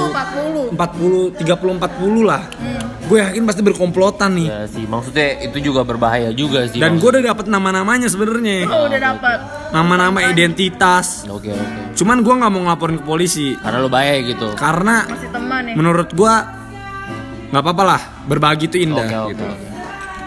[0.73, 2.43] 40 40 30 40 lah.
[3.05, 4.49] Gue yakin pasti berkomplotan nih.
[4.49, 6.79] Ya sih, maksudnya itu juga berbahaya juga sih.
[6.79, 8.65] Dan gue udah dapet nama-namanya sebenarnya.
[8.67, 9.39] oh udah dapat
[9.71, 11.27] Nama-nama identitas.
[11.27, 11.93] Oke oke.
[11.95, 14.49] Cuman gue nggak mau ngelaporin ke polisi Karena lo bahaya gitu.
[14.55, 16.35] karena masih teman ya menurut gue
[17.51, 19.31] nggak apa-apa lah berbagi itu indah Oke oke.
[19.31, 19.45] gitu.
[19.45, 19.67] oke.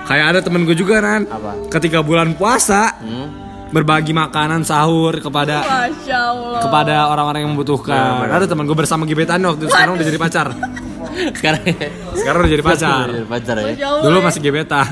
[0.05, 1.21] Kayak ada temen gue juga kan.
[1.25, 1.51] Apa?
[1.69, 3.46] Ketika bulan puasa Hmm.
[3.67, 8.23] Berbagi makanan sahur kepada masya allah kepada orang-orang yang membutuhkan.
[8.23, 8.37] Benar.
[8.39, 10.47] Ada teman gue bersama gebetan waktu itu sekarang udah jadi pacar.
[11.33, 11.61] Sekarang
[12.19, 13.05] Sekarang udah jadi pacar.
[13.09, 13.73] Jadi pacar ya.
[14.01, 14.23] Dulu ya.
[14.23, 14.91] masih gebetan.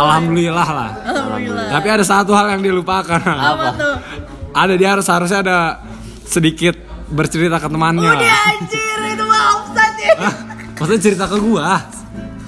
[0.00, 0.90] Alhamdulillah lah.
[1.06, 3.20] alhamdulillah Tapi ada satu hal yang dilupakan.
[3.20, 3.94] apa tuh
[4.50, 5.58] Ada dia harus harusnya ada
[6.26, 6.74] sedikit
[7.10, 8.10] bercerita ke temannya.
[8.10, 10.30] udah anjir itu mah ya?
[10.78, 11.99] Maksudnya cerita ke gua.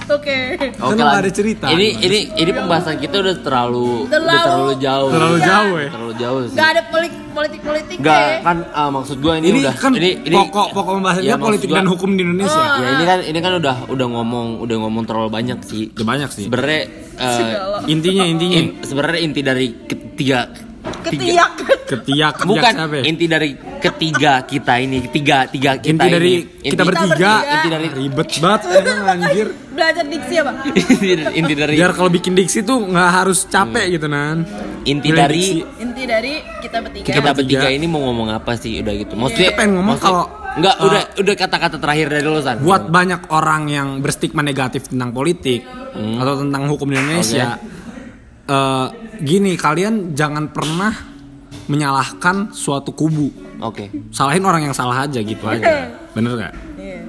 [0.05, 0.39] Oke
[0.73, 1.67] Kan lu nggak ada cerita.
[1.69, 5.09] Ini ini ini pembahasan kita udah terlalu udah Terlalu- terlalu jauh.
[5.11, 5.47] Terlalu Iya.
[5.47, 5.89] jauh ya.
[5.89, 6.55] Terlalu jauh sih.
[6.55, 10.11] Gak ada politik politik politik Enggak, kan ah, maksud gua ini, Ini udah kan ini
[10.23, 12.63] ini pokok pokok pembahasannya Ya, politik gua- dan hukum di Indonesia.
[12.77, 15.89] Ya ini kan ini kan udah udah ngomong udah ngomong terlalu banyak sih.
[15.93, 16.45] Udah banyak sih.
[16.47, 16.83] Sebenarnya
[17.13, 17.79] Segala.
[17.87, 20.49] Intinya intinya in- sebenarnya inti dari ketiga
[20.83, 21.51] ketiak
[21.85, 23.03] ketiak bukan siapa ya?
[23.05, 26.43] inti dari ketiga kita ini tiga tiga kita Inti dari ini.
[26.61, 27.09] kita Inti- bertiga.
[27.09, 27.33] bertiga.
[27.53, 29.47] Inti dari Ribet banget emang anjir.
[29.73, 34.07] belajar diksi apa inti, inti dari Biar kalau bikin diksi tuh nggak harus capek gitu
[34.07, 34.45] nan.
[34.85, 35.61] inti Nilai dari diksi.
[35.81, 37.35] inti dari kita bertiga kita bertiga.
[37.35, 40.75] bertiga ini mau ngomong apa sih udah gitu maksudnya Kita pengen ngomong maksudnya- kalau- enggak
[40.77, 45.11] uh, udah udah kata-kata terakhir dari lo san buat banyak orang yang berstigma negatif tentang
[45.11, 46.17] politik Hmm.
[46.17, 47.61] atau tentang hukum di Indonesia
[48.45, 48.87] eh,
[49.19, 50.93] gini kalian jangan pernah
[51.65, 53.31] menyalahkan suatu kubu.
[53.61, 53.89] Oke.
[54.11, 55.89] Salahin orang yang salah aja gitu aja.
[56.13, 56.55] Bener nggak?
[56.77, 57.01] Iya.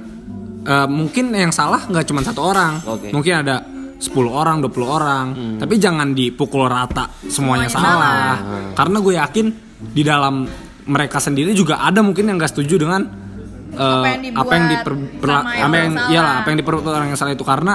[0.64, 2.80] Eh, mungkin yang salah nggak cuma satu orang.
[2.84, 3.10] Oke.
[3.10, 3.60] mungkin ada
[3.94, 5.24] 10 orang 20 orang.
[5.56, 8.72] Tapi jangan dipukul rata semuanya, Semuanya salah, salah.
[8.74, 9.46] karena gue yakin
[9.86, 10.34] di dalam
[10.84, 13.00] mereka sendiri juga ada mungkin yang gak setuju dengan
[13.72, 16.08] eh, Apa yang dibuat apa yang diper- yang apa yang salah.
[16.08, 17.44] iyalah apa yang diperbuat orang yang salah itu.
[17.44, 17.74] Karena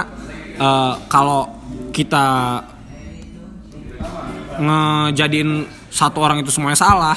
[0.56, 1.40] eh, kalau
[1.90, 2.26] kita
[4.60, 5.50] ngejadiin
[5.88, 7.16] satu orang itu semuanya salah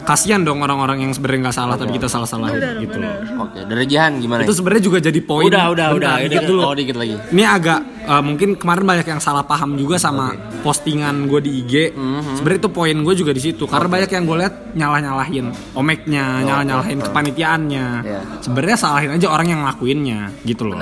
[0.00, 3.12] kasihan dong orang-orang yang sebenarnya nggak salah tapi kita salah salahin gitu loh.
[3.44, 6.48] Oke dari Jihan gimana itu sebenarnya juga jadi poin udah udah Bentar, udah dikit Ini-
[6.48, 6.60] dulu.
[6.64, 7.14] oh dikit lagi.
[7.30, 7.78] Ini agak
[8.08, 10.32] eh, mungkin kemarin banyak yang salah paham juga sama
[10.64, 12.32] postingan gue di IG Mhm.
[12.34, 16.24] sebenarnya itu poin gue juga di situ karena banyak yang gue lihat nyalah nyalahin omeknya
[16.42, 17.86] nyalah nyalahin kepanitiaannya.
[18.00, 18.20] Iya.
[18.40, 20.80] sebenarnya salahin aja orang yang ngelakuinnya gitu loh.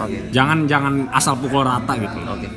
[0.00, 0.32] Oke.
[0.32, 2.48] Jangan jangan asal pukul rata gitu oke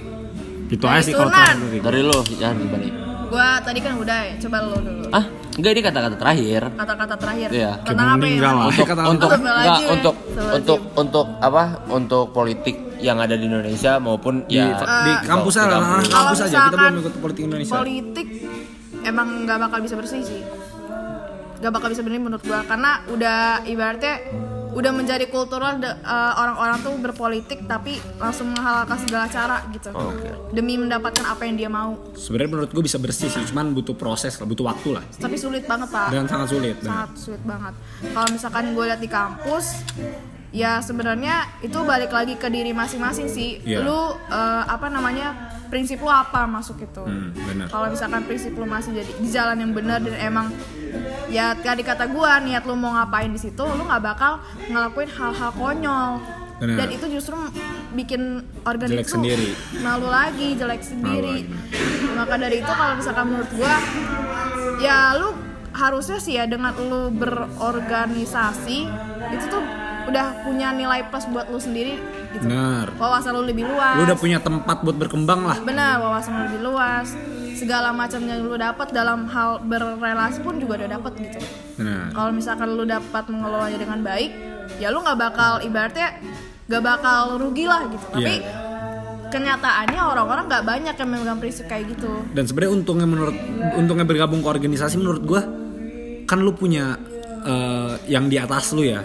[0.74, 2.88] gitu aja sih kalau terakhir dari lo Jihan gimana
[3.34, 5.06] gua tadi kan udah ya coba lo dulu.
[5.10, 5.26] Ah
[5.58, 6.62] enggak ini kata-kata terakhir.
[6.70, 7.50] Kata-kata terakhir.
[7.50, 7.72] Iya.
[7.82, 8.52] tentang apa ya?
[8.54, 10.16] untuk Kata- untuk enggak untuk
[10.54, 11.64] untuk untuk apa?
[11.90, 15.82] Untuk politik yang ada di Indonesia maupun di, ya di kampus aja kampus.
[15.82, 16.46] lah Kalau kampus.
[16.46, 16.58] aja.
[16.70, 17.74] Kita belum ikut politik Indonesia.
[17.74, 18.28] politik
[19.02, 20.42] emang nggak bakal bisa bersih sih.
[21.58, 22.62] Nggak bakal bisa bersih menurut gua.
[22.70, 24.16] Karena udah ibaratnya
[24.74, 29.90] udah menjadi kultural eh, orang-orang tuh berpolitik tapi langsung menghalalkan segala cara gitu.
[29.94, 30.30] Oh, Oke.
[30.52, 31.96] demi mendapatkan apa yang dia mau.
[32.18, 35.04] Sebenarnya menurut gue bisa bersih sih cuman butuh proses lah butuh waktu lah.
[35.18, 36.10] Tapi sulit banget pak.
[36.10, 37.74] Dan sangat sulit sangat sulit banget.
[38.12, 39.66] Kalau misalkan gue lihat di kampus
[40.54, 43.82] ya sebenarnya itu balik lagi ke diri masing-masing sih Iya.
[43.82, 45.34] lu eh, apa namanya
[45.68, 47.34] prinsip lu apa masuk itu Hmm,
[47.66, 50.48] kalau misalkan prinsip lu masih jadi di jalan yang benar dan emang
[51.28, 55.50] ya tadi kata gue niat lu mau ngapain di situ lu nggak bakal ngelakuin hal-hal
[55.52, 56.22] konyol
[56.54, 56.78] Benar.
[56.78, 57.34] dan itu justru
[57.92, 58.22] bikin
[58.64, 59.50] organ Jelek itu sendiri.
[59.82, 62.14] malu lagi jelek sendiri lagi.
[62.14, 63.76] maka dari itu kalau misalkan menurut gua
[64.78, 65.34] ya lu
[65.74, 68.78] harusnya sih ya dengan lu berorganisasi
[69.32, 69.64] itu tuh
[70.04, 71.98] udah punya nilai plus buat lu sendiri
[72.34, 72.46] gitu.
[72.46, 72.92] Benar.
[72.96, 73.96] Wawasan lu lebih luas.
[73.98, 75.58] Lu udah punya tempat buat berkembang lah.
[75.60, 77.08] Benar wawasan lu lebih luas.
[77.54, 81.40] Segala macam yang lu dapat dalam hal berrelasi pun juga udah dapat gitu.
[82.12, 84.32] Kalau misalkan lu dapat mengelolanya dengan baik
[84.80, 86.18] ya lu nggak bakal ibaratnya
[86.68, 88.06] nggak bakal rugi lah gitu.
[88.10, 88.52] Tapi Iya.
[89.30, 92.22] kenyataannya orang-orang nggak banyak yang memegang prinsip kayak gitu.
[92.32, 93.36] Dan sebenarnya untungnya menurut
[93.74, 95.42] untungnya bergabung ke organisasi menurut gua
[96.24, 96.96] kan lu punya
[97.44, 99.04] eh, yang di atas lu ya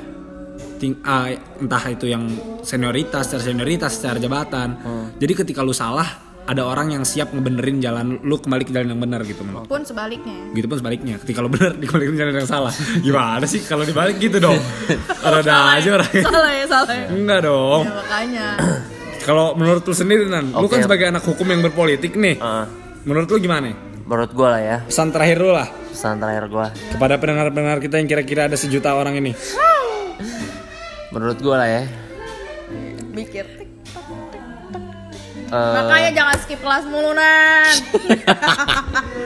[0.79, 1.27] Ting- ah,
[1.59, 2.25] entah itu yang
[2.63, 4.69] senioritas secara senioritas secara jabatan.
[5.19, 6.07] Jadi ketika lu salah
[6.49, 9.85] ada orang yang siap ngebenerin jalan lu kembali ke jalan yang benar gitu menurut pun
[9.85, 10.49] sebaliknya.
[10.55, 11.15] Gitu pun sebaliknya.
[11.21, 12.73] Ketika lu bener dikembalikan ke jalan yang salah.
[12.99, 14.57] Gimana sih kalau dibalik gitu dong?
[15.29, 17.07] Rada aja orangnya salah ya salah ya.
[17.13, 17.83] Enggak dong.
[17.85, 18.49] Ya, makanya.
[19.29, 20.79] Kalau menurut lu sendiri nan lu Oke.
[20.79, 22.65] kan sebagai anak hukum yang berpolitik nih Ah,
[23.05, 23.77] menurut lu gimana?
[24.09, 24.77] Menurut gue lah ya.
[24.89, 25.69] Pesan terakhir lu lah.
[25.93, 26.67] Pesan terakhir gue
[26.97, 29.37] kepada pendengar-pendengar kita yang kira-kira ada sejuta orang ini.
[31.11, 31.83] Menurut gue lah ya
[33.11, 33.45] mikir
[35.49, 37.75] eh, makanya jangan skip kelas mulu nan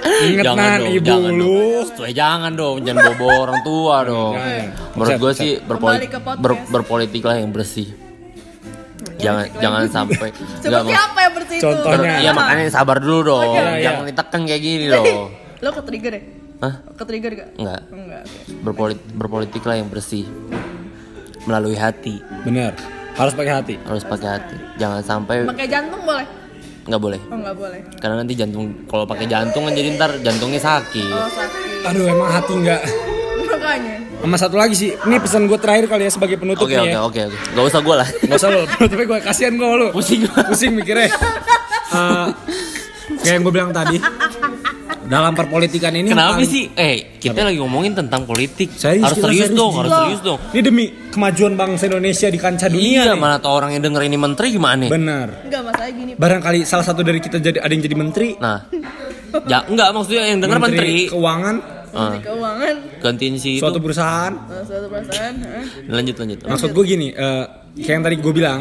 [0.03, 1.47] Ingat Jangan nan dong, ibu jangan lu.
[1.89, 2.11] dong.
[2.13, 4.35] Jangan dong, jangan bobo orang tua dong.
[4.35, 4.67] Jangan.
[4.93, 7.87] Menurut gue sih berpoli- ber- berpolitik lah yang bersih.
[9.17, 12.15] Jangan jangan sampai seperti Enggak, apa yang bersih itu Contohnya.
[12.19, 13.51] Iya makanya sabar dulu dong.
[13.53, 13.83] Iya, iya.
[13.85, 15.05] Jangan ditekan kayak gini loh.
[15.57, 16.23] lo ke trigger ya
[16.61, 16.75] Hah?
[16.93, 17.81] ke trigger gak Enggak.
[17.89, 18.23] enggak.
[18.61, 20.27] Berpolit berpolitik lah yang bersih.
[21.45, 22.73] Melalui hati, Bener.
[23.13, 23.75] Harus pakai hati.
[23.83, 24.57] harus pakai hati.
[24.77, 26.27] Jangan sampai pakai jantung boleh
[26.83, 27.21] nggak boleh.
[27.25, 31.07] oh nggak boleh Karena nanti jantung kalau pakai jantung kan jadi ntar jantungnya sakit.
[31.09, 32.83] oh sakit Aduh emang hati nggak.
[33.45, 34.91] makanya Sama satu lagi sih.
[34.97, 36.99] Ini pesan gue terakhir kali ya sebagai penutup Oke nih oke ya.
[37.03, 37.39] oke oke.
[37.53, 38.09] Gak usah gue lah.
[38.25, 38.63] Gak usah lu.
[38.67, 39.87] Tapi gue kasihan gue lu.
[39.91, 40.21] Pusing.
[40.27, 41.11] Pusing mikirnya.
[41.93, 42.29] Eh,
[43.21, 44.01] kayak yang gue bilang tadi.
[45.13, 46.65] Dalam perpolitikan ini Kenapa paling- sih?
[46.73, 48.73] Eh, kita lagi ngomongin tentang politik.
[48.73, 50.39] Serius, harus serius, serius, dong, harus serius dong.
[50.49, 52.89] Ini demi kemajuan bangsa Indonesia di kancah dunia.
[52.89, 53.21] Iya, nih.
[53.21, 54.89] mana tau orang yang denger ini menteri gimana?
[54.89, 55.29] Benar.
[55.45, 58.29] enggak masalah gini Barangkali salah satu dari kita jadi ada yang jadi menteri.
[58.35, 58.65] Nah,
[59.45, 60.95] ya enggak maksudnya yang denger menteri.
[61.07, 61.57] keuangan
[61.93, 63.61] Ah, Menteri keuangan gantiin si itu.
[63.61, 64.33] suatu perusahaan.
[64.49, 65.65] salah satu perasaan hah?
[65.93, 66.39] Lanjut lanjut.
[66.43, 67.45] Maksud gue gini, eh,
[67.77, 68.61] kayak yang tadi gue bilang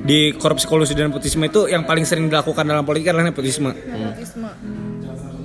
[0.00, 3.68] di korupsi kolusi dan nepotisme itu yang paling sering dilakukan dalam politik adalah nepotisme.
[3.68, 4.48] nepotisme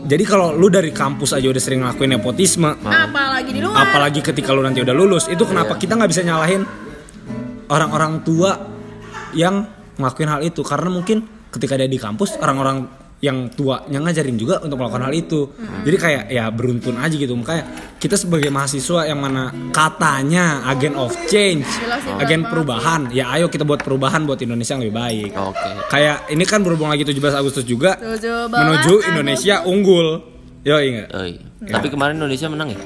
[0.10, 4.57] Jadi kalau lu dari kampus aja udah sering ngelakuin nepotisme, apalagi di luar apalagi ketika
[4.57, 6.66] lu nanti udah lulus, itu kenapa kita nggak bisa nyalahin
[7.70, 8.57] orang-orang tua
[9.38, 9.70] yang
[10.01, 10.66] ngelakuin hal itu?
[10.66, 12.89] Karena mungkin ketika dia di kampus, orang-orang
[13.20, 15.51] yang tuanya ngajarin juga untuk melakukan hal itu.
[15.84, 17.36] Jadi kayak ya beruntun aja gitu.
[17.36, 17.63] Makanya
[17.95, 21.67] kita sebagai mahasiswa yang mana katanya agen of change,
[22.15, 25.32] agen perubahan, ya ayo kita buat perubahan buat Indonesia yang lebih baik.
[25.36, 25.70] Oke.
[25.88, 30.07] Kayak ini kan berhubung lagi 17 Agustus juga 17 menuju Indonesia unggul.
[30.61, 31.07] Yo ingat.
[31.11, 31.43] Oh, iya.
[31.70, 32.80] Tapi kemarin Indonesia menang ya?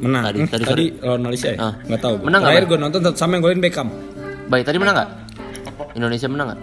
[0.00, 0.22] Menang.
[0.24, 1.58] Tadi- Hmm, tadi tadi lawan Malaysia ya?
[1.60, 1.74] Ah.
[1.82, 2.14] Nggak tahu.
[2.22, 3.88] Menang Terakhir gue nonton sama yang golin Beckham.
[4.46, 5.10] Baik, tadi menang nggak?
[5.94, 6.60] Indonesia menang nggak?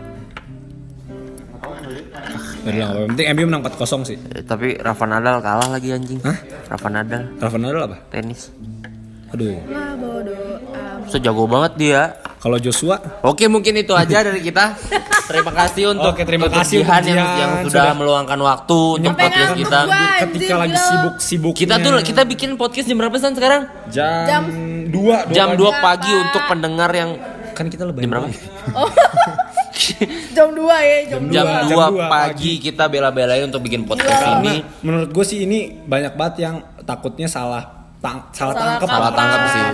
[2.70, 2.76] Gak.
[2.76, 4.18] Yang penting MU menang 4-0 sih.
[4.30, 6.20] Eh, tapi Rafa Nadal kalah lagi anjing.
[6.20, 6.38] Hah?
[6.68, 7.97] Rafa Nadal Rafa Nadal apa?
[8.09, 8.51] tenis.
[9.32, 9.55] Aduh.
[9.95, 10.55] bodoh.
[11.07, 12.01] Sejago banget dia.
[12.38, 14.78] Kalau Joshua Oke mungkin itu aja dari kita.
[15.28, 18.80] Terima kasih untuk Oke, terima untuk kasih Jihan untuk yang, yang sudah, sudah- meluangkan waktu
[18.95, 19.80] untuk podcast kita.
[19.84, 20.07] gua.
[20.24, 23.68] ketika lagi sibuk-sibuk Kita tuh kita bikin podcast jam berapa San sekarang?
[23.91, 24.43] jam, Jam
[24.88, 25.84] 2 Jam 2 pagi.
[25.84, 27.20] pagi untuk pendengar yang
[27.51, 28.28] kan kita lebih jam berapa?
[30.36, 34.41] jam 2 ya jam Jam Dua, 2 jam dua pagi kita bela-belain untuk bikin podcast
[34.41, 34.61] ini.
[34.82, 37.63] menurut gue sih ini banyak banget yang takutnya salah
[37.97, 39.65] tang- salah, Salah tangkap Salah tangkap sih.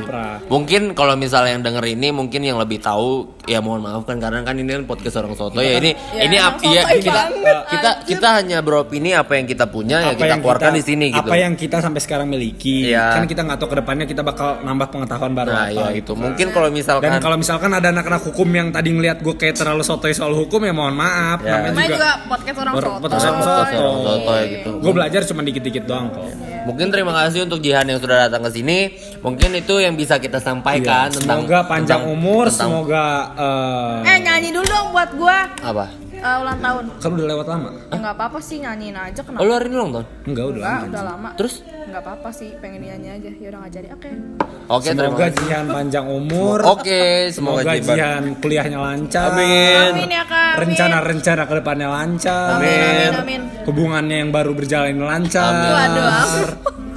[0.48, 4.40] Mungkin kalau misalnya yang denger ini mungkin yang lebih tahu ya mohon maaf kan karena
[4.40, 7.58] kan ini kan podcast orang soto ya ini Ya, ini emang ap- ya kita banget,
[7.68, 8.08] kita anjir.
[8.08, 11.06] kita hanya beropini apa yang kita punya ya Apa kita yang keluarkan kita- di sini
[11.10, 11.20] gitu.
[11.22, 12.78] Apa yang kita sampai sekarang miliki.
[12.88, 13.06] Iya.
[13.14, 16.14] Kan kita nggak tahu ke depannya kita bakal nambah pengetahuan baru Nah, apa ya gitu.
[16.14, 16.14] itu.
[16.16, 19.84] Mungkin kalau misalkan Dan kalau misalkan ada anak-anak hukum yang tadi ngeliat gue kayak terlalu
[19.84, 21.44] sotoy soal hukum ya mohon maaf.
[21.44, 21.68] Ya.
[21.68, 23.82] Namanya juga, juga podcast orang Ber- soto podcast orang Podcast soto.
[23.82, 24.72] orang soto ya gitu.
[24.80, 26.26] Gue belajar cuma dikit-dikit doang kok.
[26.64, 28.78] Mungkin terima kasih untuk Jihan yang sudah datang ke sini.
[29.20, 31.20] Mungkin itu yang bisa kita sampaikan Iya.
[31.20, 33.04] tentang Semoga panjang tentang- umur, tentang- semoga
[33.36, 35.86] eh, eh nyanyi dulu dong buat gua apa?
[36.14, 37.70] Eh, ulang tahun kan udah lewat lama.
[37.86, 40.06] Ya, nggak apa-apa sih nyanyiin aja Oh, kenapa lu hari ini ulang tahun?
[40.24, 40.88] Enggak udah Enggak, lama.
[40.88, 41.56] udah lama Terus?
[41.84, 44.10] nggak apa-apa sih pengen nyanyi aja ya udah nggak jadi oke
[44.66, 45.38] Oke, terima Semoga kasih.
[45.44, 46.58] Jihan panjang umur.
[46.66, 48.24] Oke, semoga, Semoga Jihan.
[48.40, 49.28] Kuliahnya lancar.
[49.30, 49.92] Amin.
[49.92, 50.60] amin ya kak amin.
[50.64, 52.50] Rencana-rencana ke depannya lancar.
[52.56, 52.72] amin
[53.12, 55.52] amin amin Hubungannya yang baru berjalan lancar.
[55.52, 55.72] Amin.
[55.76, 56.48] waduh.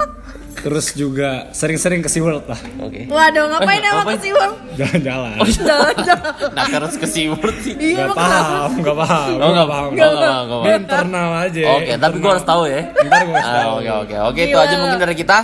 [0.57, 2.59] Terus juga sering-sering ke SeaWorld lah.
[2.81, 3.05] Oke.
[3.07, 5.35] waduh ngapain Eh, emang ke Siwon Jalan-jalan.
[5.69, 7.73] jalan-jalan Nah, terus ke SeaWorld sih.
[7.77, 9.31] iya Gak paham, gak paham.
[9.37, 9.87] Oh, nggak paham.
[9.87, 10.79] Oh, nggak paham, Dia paham.
[10.81, 11.61] internal aja.
[11.73, 12.81] Oke, tapi gua harus tahu ya.
[12.89, 13.71] Ntar gua harus Ah, tahu.
[13.77, 14.15] Oke, oke.
[14.27, 15.37] Oke, itu aja mungkin dari kita.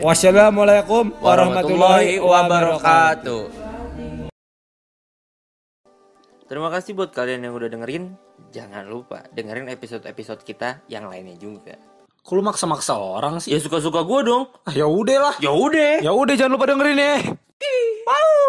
[0.00, 3.42] Wassalamualaikum warahmatullahi wabarakatuh.
[6.48, 8.16] Terima kasih buat kalian yang udah dengerin.
[8.48, 11.76] Jangan lupa dengerin episode-episode kita yang lainnya juga.
[12.24, 13.54] Kok lu maksa-maksa orang sih?
[13.54, 14.44] Ya suka-suka gue dong.
[14.68, 15.34] Ah, ya udah lah.
[15.40, 16.04] Ya udah.
[16.04, 17.16] Ya udah jangan lupa dengerin ya.
[18.04, 18.48] Wow.